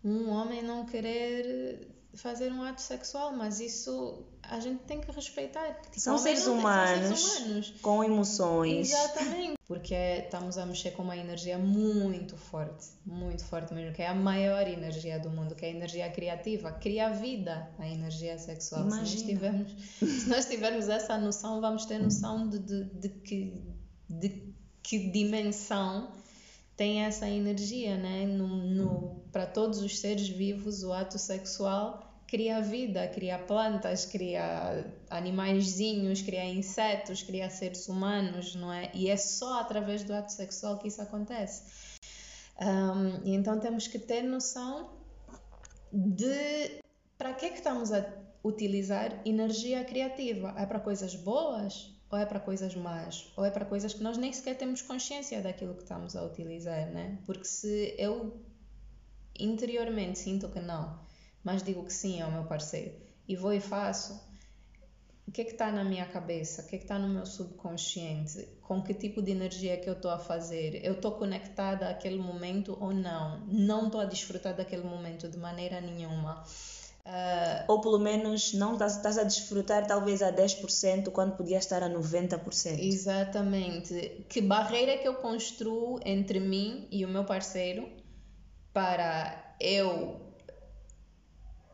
um 0.02 0.30
homem 0.30 0.62
não 0.62 0.86
querer 0.86 1.86
fazer 2.14 2.50
um 2.52 2.62
ato 2.62 2.80
sexual, 2.80 3.32
mas 3.32 3.60
isso 3.60 4.26
a 4.50 4.60
gente 4.60 4.82
tem 4.82 5.00
que 5.00 5.10
respeitar. 5.12 5.74
Tipo, 5.80 6.00
são 6.00 6.14
homem 6.16 6.24
seres, 6.24 6.38
tem- 6.40 6.44
são 6.52 6.58
humanos, 6.58 7.20
seres 7.20 7.38
humanos. 7.46 7.74
com 7.80 8.04
emoções 8.04 8.90
Exatamente. 8.90 9.54
Porque 9.66 9.94
estamos 9.94 10.58
a 10.58 10.66
mexer 10.66 10.90
com 10.90 11.02
uma 11.04 11.16
energia 11.16 11.56
muito 11.56 12.36
forte, 12.36 12.88
muito 13.06 13.44
forte 13.44 13.72
mesmo, 13.72 13.94
que 13.94 14.02
é 14.02 14.08
a 14.08 14.14
maior 14.14 14.66
energia 14.66 15.16
do 15.20 15.30
mundo, 15.30 15.54
que 15.54 15.64
é 15.64 15.68
a 15.68 15.70
energia 15.70 16.10
criativa, 16.10 16.72
cria 16.72 17.08
vida 17.10 17.70
a 17.78 17.86
energia 17.88 18.36
sexual. 18.36 18.82
Se 18.82 18.88
nós, 18.88 18.96
Imagina. 18.98 19.26
tivermos, 19.28 19.72
se 20.00 20.28
nós 20.28 20.46
tivermos 20.46 20.88
essa 20.88 21.16
noção, 21.16 21.60
vamos 21.60 21.84
ter 21.84 21.98
noção 22.00 22.48
de, 22.48 22.58
de, 22.58 22.84
de, 22.84 23.08
que, 23.10 23.62
de 24.08 24.52
que 24.82 25.10
dimensão 25.12 26.10
tem 26.76 27.02
essa 27.04 27.28
energia, 27.28 27.96
né? 27.96 28.26
No, 28.26 28.48
no, 28.48 29.20
para 29.30 29.46
todos 29.46 29.80
os 29.82 30.00
seres 30.00 30.28
vivos, 30.28 30.82
o 30.82 30.92
ato 30.92 31.16
sexual 31.16 32.10
cria 32.31 32.61
vida, 32.61 33.09
cria 33.09 33.37
plantas, 33.38 34.07
cria 34.07 34.87
animaizinhos, 35.11 36.23
cria 36.23 36.45
insetos, 36.45 37.25
cria 37.25 37.51
seres 37.51 37.88
humanos, 37.88 38.55
não 38.55 38.73
é? 38.73 38.88
E 38.95 39.11
é 39.11 39.16
só 39.16 39.61
através 39.61 40.05
do 40.05 40.14
ato 40.14 40.33
sexual 40.33 40.79
que 40.79 40.87
isso 40.87 41.03
acontece. 41.03 41.99
Um, 42.61 43.27
e 43.27 43.35
então 43.35 43.59
temos 43.59 43.88
que 43.88 43.99
ter 43.99 44.23
noção 44.23 44.90
de 45.93 46.81
para 47.19 47.35
que 47.35 47.47
é 47.47 47.49
que 47.51 47.57
estamos 47.57 47.93
a 47.93 48.07
utilizar 48.45 49.21
energia 49.25 49.85
criativa? 49.85 50.55
É 50.57 50.64
para 50.64 50.79
coisas 50.79 51.16
boas 51.16 51.93
ou 52.09 52.16
é 52.16 52.25
para 52.25 52.38
coisas 52.38 52.77
más? 52.77 53.33
Ou 53.37 53.45
é 53.45 53.51
para 53.51 53.64
coisas 53.64 53.93
que 53.93 54.05
nós 54.05 54.16
nem 54.16 54.33
sequer 54.33 54.57
temos 54.57 54.83
consciência 54.83 55.43
daquilo 55.43 55.75
que 55.75 55.83
estamos 55.83 56.14
a 56.14 56.23
utilizar, 56.23 56.87
né? 56.90 57.19
Porque 57.27 57.45
se 57.45 57.95
eu 57.99 58.40
interiormente 59.37 60.19
sinto 60.19 60.49
que 60.49 60.61
não, 60.61 60.99
mas 61.44 61.62
digo 61.62 61.85
que 61.85 61.92
sim 61.92 62.20
ao 62.20 62.31
meu 62.31 62.45
parceiro 62.45 62.95
e 63.30 63.36
vou 63.36 63.53
e 63.53 63.61
faço, 63.61 64.20
o 65.30 65.32
que 65.32 65.43
é 65.43 65.45
que 65.45 65.53
está 65.53 65.70
na 65.70 65.84
minha 65.84 66.05
cabeça, 66.05 66.62
o 66.62 66.66
que 66.66 66.74
é 66.74 66.78
que 66.78 66.84
está 66.84 66.99
no 66.99 67.09
meu 67.09 67.24
subconsciente, 67.24 68.49
com 68.62 68.82
que 68.82 68.93
tipo 68.93 69.22
de 69.22 69.30
energia 69.30 69.76
que 69.76 69.88
eu 69.88 69.93
estou 69.93 70.11
a 70.11 70.18
fazer, 70.18 70.84
eu 70.84 70.95
estou 70.95 71.12
conectada 71.12 71.88
àquele 71.88 72.18
momento 72.18 72.76
ou 72.80 72.93
não, 72.93 73.38
não 73.47 73.86
estou 73.86 74.01
a 74.01 74.05
desfrutar 74.05 74.57
daquele 74.57 74.82
momento 74.82 75.28
de 75.28 75.38
maneira 75.38 75.80
nenhuma. 75.80 76.43
Uh, 77.07 77.64
ou 77.68 77.80
pelo 77.80 78.01
menos 78.01 78.53
não 78.53 78.74
estás 78.74 79.16
a 79.16 79.22
desfrutar 79.22 79.86
talvez 79.86 80.20
a 80.22 80.32
10% 80.32 81.11
quando 81.12 81.36
podia 81.36 81.59
estar 81.59 81.84
a 81.84 81.88
90%. 81.88 82.78
Exatamente. 82.80 84.26
Que 84.28 84.41
barreira 84.41 84.99
que 84.99 85.07
eu 85.07 85.14
construo 85.14 86.01
entre 86.05 86.41
mim 86.41 86.88
e 86.91 87.05
o 87.05 87.09
meu 87.09 87.24
parceiro 87.24 87.88
para 88.72 89.55
eu 89.61 90.30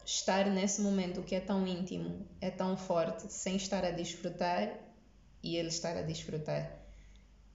estar 0.06 0.46
nesse 0.46 0.80
momento 0.80 1.22
que 1.22 1.34
é 1.34 1.40
tão 1.40 1.66
íntimo, 1.66 2.24
é 2.40 2.48
tão 2.48 2.76
forte, 2.76 3.30
sem 3.32 3.56
estar 3.56 3.84
a 3.84 3.90
desfrutar 3.90 4.72
e 5.42 5.56
ele 5.56 5.68
estar 5.68 5.96
a 5.96 6.02
desfrutar. 6.02 6.70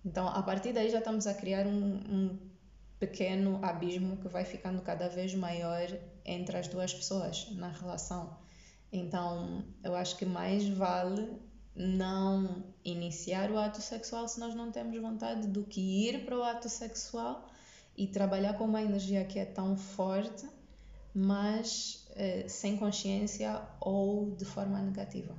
Então, 0.06 0.28
a 0.28 0.44
partir 0.44 0.74
daí 0.74 0.90
já 0.90 1.00
estamos 1.00 1.26
a 1.28 1.34
criar 1.34 1.66
um, 1.66 1.96
um 1.96 2.40
pequeno 3.00 3.60
abismo 3.64 4.18
que 4.18 4.28
vai 4.28 4.44
ficando 4.44 4.82
cada 4.82 5.08
vez 5.08 5.34
maior 5.34 5.88
entre 6.26 6.58
as 6.58 6.68
duas 6.68 6.94
pessoas 6.94 7.50
na 7.52 7.70
relação. 7.70 8.38
Então, 8.92 9.64
eu 9.82 9.96
acho 9.96 10.18
que 10.18 10.26
mais 10.26 10.68
vale 10.68 11.40
não 11.74 12.66
iniciar 12.84 13.50
o 13.50 13.58
ato 13.58 13.82
sexual 13.82 14.28
se 14.28 14.42
nós 14.42 14.54
não 14.54 14.72
temos 14.72 15.00
vontade 15.00 15.48
do 15.48 15.64
que 15.64 15.80
ir 15.80 16.26
para 16.26 16.38
o 16.38 16.44
ato 16.44 16.68
sexual 16.68 17.48
e 17.96 18.08
trabalhar 18.08 18.56
com 18.56 18.66
uma 18.66 18.82
energia 18.82 19.24
que 19.24 19.40
é 19.40 19.46
tão 19.46 19.78
forte, 19.78 20.46
mas 21.14 22.01
eh, 22.16 22.46
sem 22.48 22.78
consciência 22.78 23.62
ou 23.80 24.32
de 24.32 24.46
forma 24.46 24.80
negativa. 24.82 25.36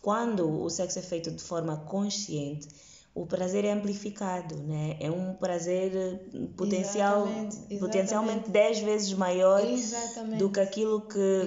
Quando 0.00 0.62
o 0.62 0.68
sexo 0.68 0.98
é 0.98 1.02
feito 1.02 1.30
de 1.30 1.42
forma 1.42 1.76
consciente, 1.76 2.68
o 3.14 3.26
prazer 3.26 3.64
é 3.64 3.72
amplificado, 3.72 4.56
né? 4.56 4.96
É 4.98 5.10
um 5.10 5.34
prazer 5.34 5.94
eh, 5.94 6.46
potencial, 6.56 7.26
exatamente, 7.26 7.56
exatamente. 7.56 7.80
potencialmente 7.80 8.50
10 8.50 8.78
vezes 8.80 9.14
maior 9.14 9.64
exatamente. 9.64 10.38
do 10.38 10.50
que 10.50 10.60
aquilo 10.60 11.02
que 11.02 11.42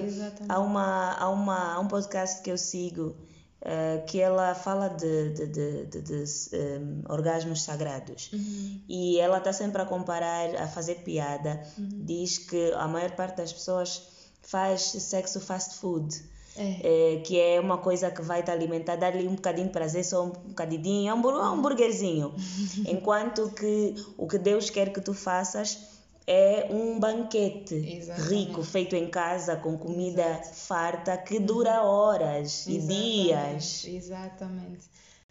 há 0.48 0.58
uma 0.60 1.12
há 1.14 1.28
uma 1.28 1.74
há 1.74 1.80
um 1.80 1.88
podcast 1.88 2.42
que 2.42 2.50
eu 2.50 2.56
sigo 2.56 3.16
uh, 3.62 4.04
que 4.06 4.20
ela 4.20 4.54
fala 4.54 4.88
de, 4.88 5.30
de, 5.30 5.46
de, 5.46 5.86
de, 5.86 6.02
de 6.02 6.24
um, 6.56 7.02
orgasmos 7.08 7.62
sagrados 7.62 8.30
uhum. 8.32 8.80
e 8.88 9.18
ela 9.18 9.38
está 9.38 9.52
sempre 9.52 9.82
a 9.82 9.84
comparar, 9.84 10.54
a 10.56 10.68
fazer 10.68 10.96
piada, 11.02 11.62
uhum. 11.76 12.04
diz 12.04 12.38
que 12.38 12.72
a 12.72 12.86
maior 12.86 13.10
parte 13.12 13.38
das 13.38 13.52
pessoas 13.52 14.15
faz 14.46 14.82
sexo 14.82 15.40
fast 15.40 15.76
food. 15.76 16.36
É. 16.58 17.16
É, 17.16 17.20
que 17.20 17.38
é 17.38 17.60
uma 17.60 17.76
coisa 17.76 18.10
que 18.10 18.22
vai 18.22 18.42
te 18.42 18.50
alimentar, 18.50 18.96
dar-lhe 18.96 19.28
um 19.28 19.34
bocadinho 19.34 19.66
de 19.66 19.72
prazer, 19.74 20.02
só 20.02 20.24
um 20.24 20.30
bocadinho, 20.30 21.14
um 21.14 21.28
hambúrguerzinho. 21.28 22.34
Enquanto 22.88 23.50
que 23.50 23.94
o 24.16 24.26
que 24.26 24.38
Deus 24.38 24.70
quer 24.70 24.90
que 24.90 25.02
tu 25.02 25.12
faças 25.12 25.96
é 26.26 26.66
um 26.70 26.98
banquete 26.98 27.74
Exatamente. 27.74 28.34
rico, 28.34 28.62
feito 28.62 28.96
em 28.96 29.08
casa, 29.08 29.54
com 29.56 29.76
comida 29.76 30.42
farta, 30.54 31.16
que 31.18 31.38
dura 31.38 31.82
horas 31.82 32.66
Exatamente. 32.66 32.92
e 32.92 33.24
dias. 33.26 33.84
Exatamente. 33.86 34.90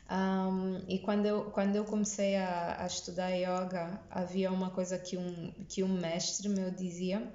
Um, 0.10 0.82
e 0.88 1.00
quando 1.00 1.26
eu, 1.26 1.46
quando 1.46 1.76
eu 1.76 1.84
comecei 1.84 2.36
a, 2.36 2.84
a 2.84 2.86
estudar 2.86 3.30
yoga, 3.32 4.00
havia 4.10 4.52
uma 4.52 4.70
coisa 4.70 4.98
que 5.00 5.18
um, 5.18 5.52
que 5.68 5.84
um 5.84 5.88
mestre 5.88 6.48
meu 6.48 6.70
dizia, 6.70 7.28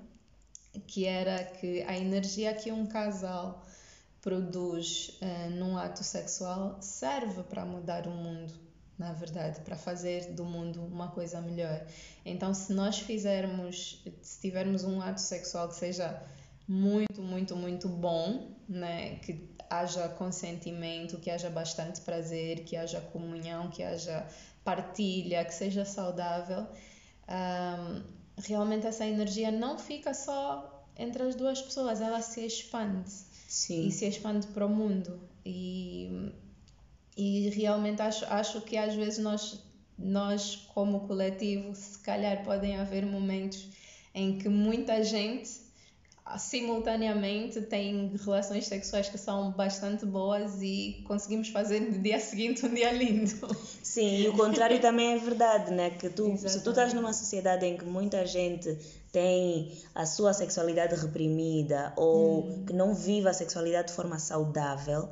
que 0.86 1.04
era 1.04 1.44
que 1.44 1.82
a 1.82 1.96
energia 1.96 2.54
que 2.54 2.70
um 2.70 2.86
casal 2.86 3.64
produz 4.20 5.18
uh, 5.22 5.50
num 5.50 5.76
ato 5.76 6.04
sexual 6.04 6.78
serve 6.80 7.42
para 7.44 7.64
mudar 7.64 8.06
o 8.06 8.10
mundo, 8.10 8.52
na 8.98 9.12
verdade, 9.12 9.60
para 9.60 9.76
fazer 9.76 10.32
do 10.32 10.44
mundo 10.44 10.84
uma 10.84 11.08
coisa 11.08 11.40
melhor. 11.40 11.84
Então, 12.24 12.52
se 12.52 12.72
nós 12.72 12.98
fizermos, 12.98 14.04
se 14.22 14.40
tivermos 14.40 14.84
um 14.84 15.00
ato 15.00 15.20
sexual 15.20 15.68
que 15.68 15.76
seja 15.76 16.22
muito, 16.68 17.22
muito, 17.22 17.56
muito 17.56 17.88
bom, 17.88 18.54
né, 18.68 19.16
que 19.16 19.50
haja 19.70 20.08
consentimento, 20.08 21.18
que 21.18 21.30
haja 21.30 21.48
bastante 21.48 22.00
prazer, 22.02 22.64
que 22.64 22.76
haja 22.76 23.00
comunhão, 23.00 23.70
que 23.70 23.82
haja 23.82 24.26
partilha, 24.62 25.44
que 25.44 25.54
seja 25.54 25.84
saudável, 25.84 26.66
um, 27.28 28.19
realmente 28.39 28.87
essa 28.87 29.07
energia 29.07 29.51
não 29.51 29.78
fica 29.78 30.14
só 30.14 30.87
entre 30.97 31.22
as 31.22 31.35
duas 31.35 31.61
pessoas, 31.62 32.01
ela 32.01 32.20
se 32.20 32.45
expande. 32.45 33.11
Sim. 33.49 33.87
E 33.87 33.93
se 33.93 34.07
expande 34.07 34.47
para 34.49 34.66
o 34.66 34.68
mundo. 34.68 35.18
E, 35.45 36.31
e 37.16 37.49
realmente 37.51 38.03
acho, 38.03 38.24
acho 38.26 38.61
que 38.61 38.76
às 38.76 38.95
vezes 38.95 39.18
nós, 39.18 39.61
nós, 39.99 40.57
como 40.74 41.07
coletivo, 41.07 41.74
se 41.74 41.99
calhar 41.99 42.45
podem 42.45 42.76
haver 42.76 43.05
momentos 43.05 43.68
em 44.14 44.39
que 44.39 44.49
muita 44.49 45.03
gente 45.03 45.69
simultaneamente 46.39 47.61
têm 47.62 48.12
relações 48.24 48.66
sexuais 48.66 49.09
que 49.09 49.18
são 49.18 49.53
bastante 49.53 50.07
boas 50.07 50.61
e 50.61 51.03
conseguimos 51.07 51.49
fazer 51.49 51.81
no 51.81 51.99
dia 51.99 52.18
seguinte 52.20 52.64
um 52.64 52.74
dia 52.74 52.93
lindo. 52.93 53.49
Sim, 53.83 54.22
e 54.22 54.28
o 54.28 54.37
contrário 54.37 54.78
também 54.83 55.14
é 55.14 55.18
verdade, 55.18 55.72
né? 55.72 55.91
Que 55.91 56.09
tu, 56.09 56.37
se 56.37 56.62
tu 56.62 56.70
estás 56.70 56.93
numa 56.93 57.12
sociedade 57.12 57.66
em 57.66 57.76
que 57.76 57.85
muita 57.85 58.24
gente 58.26 58.78
tem 59.12 59.72
a 59.95 60.07
sua 60.07 60.33
sexualidade 60.33 60.95
reprimida 60.95 61.93
ou 61.97 62.45
hum. 62.45 62.64
que 62.66 62.72
não 62.72 62.95
vive 62.95 63.28
a 63.28 63.33
sexualidade 63.33 63.89
de 63.89 63.95
forma 63.95 64.18
saudável, 64.18 65.09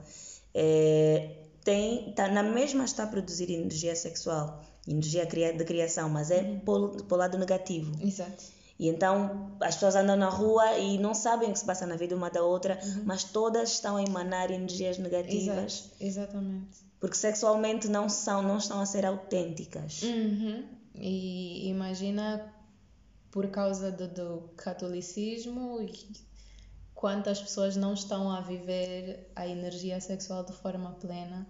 é, 0.54 1.30
tem, 1.64 2.12
tá, 2.12 2.28
na 2.28 2.42
mesma 2.42 2.84
está 2.84 3.04
a 3.04 3.06
produzir 3.06 3.52
energia 3.52 3.94
sexual, 3.94 4.62
energia 4.86 5.26
de 5.26 5.64
criação, 5.64 6.08
mas 6.08 6.30
é 6.30 6.42
hum. 6.42 6.60
para 6.60 6.74
o 6.74 7.18
lado 7.18 7.38
negativo. 7.38 7.92
Exato. 8.00 8.57
E 8.78 8.88
então 8.88 9.50
as 9.60 9.74
pessoas 9.74 9.96
andam 9.96 10.16
na 10.16 10.28
rua 10.28 10.78
e 10.78 10.98
não 10.98 11.12
sabem 11.12 11.50
o 11.50 11.52
que 11.52 11.58
se 11.58 11.64
passa 11.64 11.84
na 11.84 11.96
vida 11.96 12.14
uma 12.14 12.30
da 12.30 12.42
outra, 12.42 12.78
uhum. 12.80 13.02
mas 13.04 13.24
todas 13.24 13.72
estão 13.72 13.96
a 13.96 14.02
emanar 14.02 14.50
energias 14.50 14.98
negativas. 14.98 15.90
Exato. 16.00 16.30
Exatamente. 16.30 16.78
Porque 17.00 17.16
sexualmente 17.16 17.88
não 17.88 18.08
são, 18.08 18.42
não 18.42 18.58
estão 18.58 18.80
a 18.80 18.86
ser 18.86 19.04
autênticas. 19.04 20.02
Uhum. 20.02 20.64
E 20.94 21.68
imagina 21.68 22.54
por 23.30 23.48
causa 23.48 23.90
do, 23.90 24.08
do 24.08 24.50
catolicismo 24.56 25.78
quantas 26.94 27.40
pessoas 27.40 27.76
não 27.76 27.94
estão 27.94 28.30
a 28.30 28.40
viver 28.40 29.30
a 29.34 29.46
energia 29.46 30.00
sexual 30.00 30.44
de 30.44 30.52
forma 30.52 30.92
plena, 30.92 31.46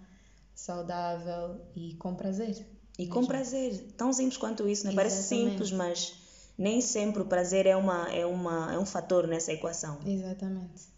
saudável 0.54 1.60
e 1.74 1.94
com 1.94 2.14
prazer. 2.14 2.66
E 2.98 3.02
mesmo. 3.02 3.14
com 3.14 3.26
prazer, 3.26 3.92
tão 3.96 4.12
simples 4.12 4.36
quanto 4.36 4.68
isso, 4.68 4.86
né? 4.86 4.92
Parece 4.94 5.22
simples, 5.22 5.70
mas 5.70 6.27
nem 6.58 6.80
sempre 6.80 7.22
o 7.22 7.24
prazer 7.24 7.66
é, 7.66 7.76
uma, 7.76 8.12
é, 8.12 8.26
uma, 8.26 8.74
é 8.74 8.78
um 8.78 8.84
fator 8.84 9.28
nessa 9.28 9.52
equação. 9.52 10.00
Exatamente. 10.04 10.88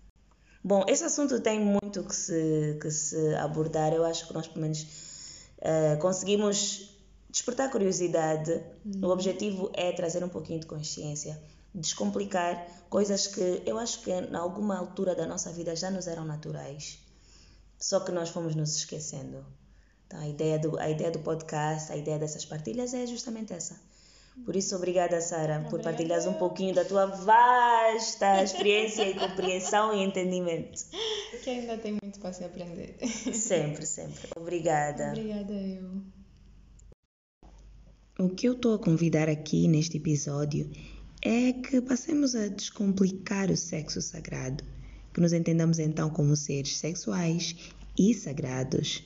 Bom, 0.65 0.85
esse 0.89 1.05
assunto 1.05 1.39
tem 1.41 1.61
muito 1.61 2.03
que 2.03 2.15
se, 2.15 2.79
que 2.81 2.91
se 2.91 3.35
abordar. 3.35 3.93
Eu 3.93 4.05
acho 4.05 4.27
que 4.27 4.33
nós, 4.33 4.49
pelo 4.49 4.63
menos, 4.63 4.83
uh, 5.59 5.99
conseguimos 6.01 6.99
despertar 7.29 7.71
curiosidade. 7.71 8.53
Uhum. 8.85 9.07
O 9.07 9.11
objetivo 9.11 9.71
é 9.75 9.93
trazer 9.93 10.25
um 10.25 10.29
pouquinho 10.31 10.61
de 10.61 10.67
consciência, 10.67 11.41
descomplicar 11.75 12.67
coisas 12.89 13.27
que 13.27 13.63
eu 13.67 13.79
acho 13.79 14.01
que, 14.01 14.11
em 14.11 14.35
alguma 14.35 14.79
altura 14.79 15.15
da 15.15 15.27
nossa 15.27 15.53
vida, 15.53 15.77
já 15.77 15.91
nos 15.91 16.07
eram 16.07 16.25
naturais. 16.25 16.99
Só 17.79 18.01
que 18.01 18.13
nós 18.13 18.31
fomos 18.31 18.55
nos 18.55 18.77
esquecendo. 18.77 19.45
Então, 20.07 20.21
a, 20.21 20.29
ideia 20.29 20.59
do, 20.59 20.79
a 20.79 20.91
ideia 20.91 21.11
do 21.11 21.21
podcast, 21.21 21.93
a 21.93 21.97
ideia 21.97 22.19
dessas 22.19 22.45
partilhas 22.45 22.93
é 22.93 23.07
justamente 23.07 23.53
essa 23.53 23.79
por 24.45 24.57
isso, 24.57 24.75
obrigada, 24.75 25.21
Sara, 25.21 25.67
por 25.69 25.81
partilhares 25.81 26.27
um 26.27 26.33
pouquinho 26.33 26.75
da 26.75 26.85
tua 26.85 27.07
vasta 27.07 28.43
experiência 28.43 29.09
e 29.09 29.15
compreensão 29.15 29.95
e 29.95 30.03
entendimento. 30.03 30.85
Que 31.43 31.51
ainda 31.51 31.79
tem 31.79 31.99
muito 32.03 32.19
para 32.21 32.33
se 32.33 32.45
aprender. 32.45 32.97
Sempre, 33.33 33.87
sempre. 33.87 34.29
Obrigada. 34.37 35.11
Obrigada, 35.11 35.53
eu. 35.53 36.03
O 38.19 38.29
que 38.29 38.47
eu 38.47 38.53
estou 38.53 38.75
a 38.75 38.79
convidar 38.79 39.29
aqui 39.29 39.67
neste 39.67 39.97
episódio 39.97 40.71
é 41.23 41.53
que 41.53 41.81
passemos 41.81 42.35
a 42.35 42.49
descomplicar 42.49 43.51
o 43.51 43.57
sexo 43.57 44.03
sagrado, 44.03 44.65
que 45.13 45.21
nos 45.21 45.33
entendamos 45.33 45.79
então 45.79 46.11
como 46.11 46.37
seres 46.37 46.77
sexuais 46.77 47.57
e 47.99 48.15
sagrados 48.15 49.03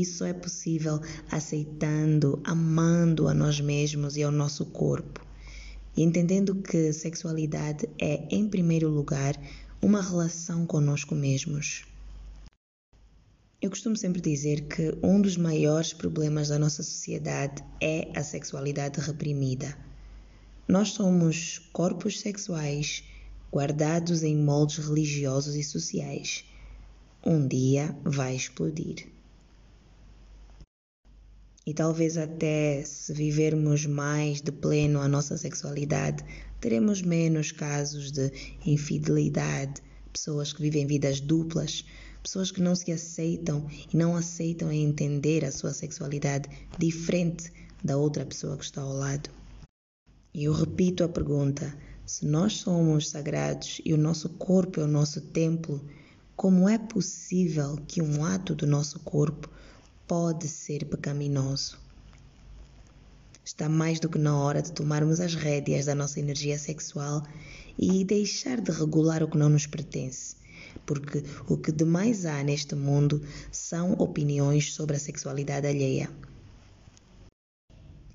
isso 0.00 0.24
é 0.24 0.32
possível 0.32 1.00
aceitando, 1.30 2.40
amando 2.44 3.28
a 3.28 3.34
nós 3.34 3.60
mesmos 3.60 4.16
e 4.16 4.22
ao 4.22 4.30
nosso 4.30 4.66
corpo, 4.66 5.24
e 5.96 6.02
entendendo 6.02 6.54
que 6.54 6.92
sexualidade 6.92 7.88
é, 7.98 8.26
em 8.30 8.48
primeiro 8.48 8.88
lugar, 8.88 9.34
uma 9.82 10.02
relação 10.02 10.66
conosco 10.66 11.14
mesmos. 11.14 11.84
Eu 13.60 13.70
costumo 13.70 13.96
sempre 13.96 14.20
dizer 14.20 14.68
que 14.68 14.96
um 15.02 15.20
dos 15.20 15.36
maiores 15.36 15.92
problemas 15.92 16.48
da 16.48 16.58
nossa 16.58 16.82
sociedade 16.82 17.64
é 17.80 18.08
a 18.14 18.22
sexualidade 18.22 19.00
reprimida. 19.00 19.76
Nós 20.68 20.90
somos 20.90 21.58
corpos 21.72 22.20
sexuais 22.20 23.02
guardados 23.52 24.22
em 24.22 24.36
moldes 24.36 24.78
religiosos 24.78 25.56
e 25.56 25.64
sociais 25.64 26.44
um 27.24 27.46
dia 27.46 27.96
vai 28.04 28.34
explodir. 28.34 29.06
E 31.68 31.74
talvez 31.74 32.16
até 32.16 32.82
se 32.82 33.12
vivermos 33.12 33.84
mais 33.84 34.40
de 34.40 34.50
pleno 34.50 35.02
a 35.02 35.06
nossa 35.06 35.36
sexualidade, 35.36 36.24
teremos 36.62 37.02
menos 37.02 37.52
casos 37.52 38.10
de 38.10 38.32
infidelidade, 38.64 39.82
pessoas 40.10 40.50
que 40.50 40.62
vivem 40.62 40.86
vidas 40.86 41.20
duplas, 41.20 41.84
pessoas 42.22 42.50
que 42.50 42.62
não 42.62 42.74
se 42.74 42.90
aceitam 42.90 43.66
e 43.92 43.94
não 43.94 44.16
aceitam 44.16 44.72
entender 44.72 45.44
a 45.44 45.52
sua 45.52 45.74
sexualidade 45.74 46.48
diferente 46.78 47.52
da 47.84 47.98
outra 47.98 48.24
pessoa 48.24 48.56
que 48.56 48.64
está 48.64 48.80
ao 48.80 48.94
lado. 48.94 49.28
E 50.32 50.44
eu 50.44 50.54
repito 50.54 51.04
a 51.04 51.08
pergunta: 51.10 51.76
se 52.06 52.24
nós 52.24 52.54
somos 52.54 53.10
sagrados 53.10 53.82
e 53.84 53.92
o 53.92 53.98
nosso 53.98 54.30
corpo 54.30 54.80
é 54.80 54.84
o 54.84 54.88
nosso 54.88 55.20
templo, 55.20 55.84
como 56.34 56.66
é 56.66 56.78
possível 56.78 57.76
que 57.86 58.00
um 58.00 58.24
ato 58.24 58.54
do 58.54 58.66
nosso 58.66 58.98
corpo 59.00 59.50
pode 60.08 60.48
ser 60.48 60.86
pecaminoso? 60.86 61.78
Está 63.44 63.68
mais 63.68 64.00
do 64.00 64.08
que 64.08 64.18
na 64.18 64.36
hora 64.36 64.60
de 64.60 64.72
tomarmos 64.72 65.20
as 65.20 65.34
rédeas 65.34 65.86
da 65.86 65.94
nossa 65.94 66.18
energia 66.18 66.58
sexual 66.58 67.22
e 67.78 68.04
deixar 68.04 68.60
de 68.60 68.72
regular 68.72 69.22
o 69.22 69.28
que 69.28 69.38
não 69.38 69.48
nos 69.48 69.66
pertence 69.66 70.36
porque 70.84 71.22
o 71.46 71.56
que 71.56 71.70
demais 71.70 72.24
há 72.24 72.42
neste 72.42 72.74
mundo 72.74 73.22
são 73.52 73.92
opiniões 73.92 74.72
sobre 74.72 74.96
a 74.96 74.98
sexualidade 74.98 75.66
alheia. 75.66 76.10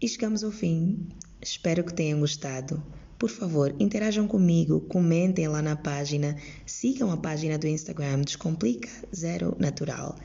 E 0.02 0.08
chegamos 0.08 0.44
ao 0.44 0.52
fim. 0.52 1.08
Espero 1.42 1.84
que 1.84 1.94
tenham 1.94 2.20
gostado. 2.20 2.84
Por 3.18 3.30
favor, 3.30 3.74
interajam 3.80 4.28
comigo, 4.28 4.82
comentem 4.82 5.48
lá 5.48 5.62
na 5.62 5.76
página, 5.76 6.36
sigam 6.66 7.12
a 7.12 7.18
página 7.18 7.58
do 7.58 7.68
Instagram 7.68 8.22
Descomplica 8.22 8.90
Zero 9.16 9.56
Natural. 9.60 10.18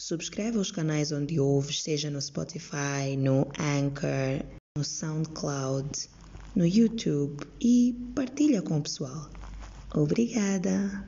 Subscreva 0.00 0.60
os 0.60 0.70
canais 0.70 1.10
onde 1.10 1.40
ouves, 1.40 1.82
seja 1.82 2.08
no 2.08 2.22
Spotify, 2.22 3.16
no 3.18 3.40
Anchor, 3.58 4.46
no 4.76 4.84
SoundCloud, 4.84 6.08
no 6.54 6.64
YouTube 6.64 7.44
e 7.60 7.96
partilha 8.14 8.62
com 8.62 8.78
o 8.78 8.82
pessoal. 8.82 9.28
Obrigada! 9.92 11.04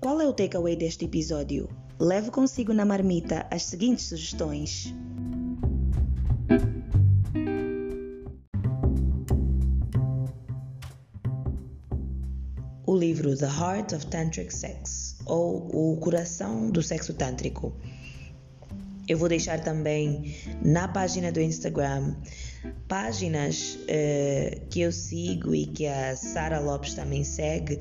Qual 0.00 0.20
é 0.20 0.26
o 0.26 0.32
takeaway 0.32 0.74
deste 0.74 1.04
episódio? 1.04 1.68
Leve 2.00 2.32
consigo 2.32 2.72
na 2.72 2.84
marmita 2.84 3.46
as 3.52 3.62
seguintes 3.62 4.06
sugestões. 4.06 4.92
Livro 13.08 13.34
The 13.34 13.46
Heart 13.46 13.94
of 13.94 14.06
Tantric 14.08 14.52
Sex 14.52 15.16
ou 15.24 15.66
O 15.72 15.96
Coração 15.96 16.70
do 16.70 16.82
Sexo 16.82 17.14
Tântrico. 17.14 17.74
Eu 19.08 19.16
vou 19.16 19.30
deixar 19.30 19.60
também 19.64 20.36
na 20.62 20.86
página 20.86 21.32
do 21.32 21.40
Instagram 21.40 22.14
páginas 22.86 23.78
uh, 23.84 24.66
que 24.68 24.82
eu 24.82 24.92
sigo 24.92 25.54
e 25.54 25.64
que 25.64 25.86
a 25.86 26.14
Sara 26.16 26.60
Lopes 26.60 26.92
também 26.92 27.24
segue 27.24 27.80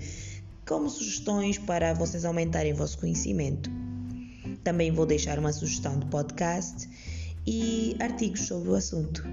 como 0.65 0.89
sugestões 0.89 1.57
para 1.57 1.93
vocês 1.93 2.23
aumentarem 2.23 2.71
o 2.71 2.77
vosso 2.77 2.97
conhecimento. 2.97 3.69
Também 4.63 4.93
vou 4.93 5.05
deixar 5.05 5.37
uma 5.37 5.51
sugestão 5.51 5.99
de 5.99 6.05
podcast 6.05 6.87
e 7.45 7.97
artigos 7.99 8.47
sobre 8.47 8.69
o 8.69 8.75
assunto. 8.75 9.27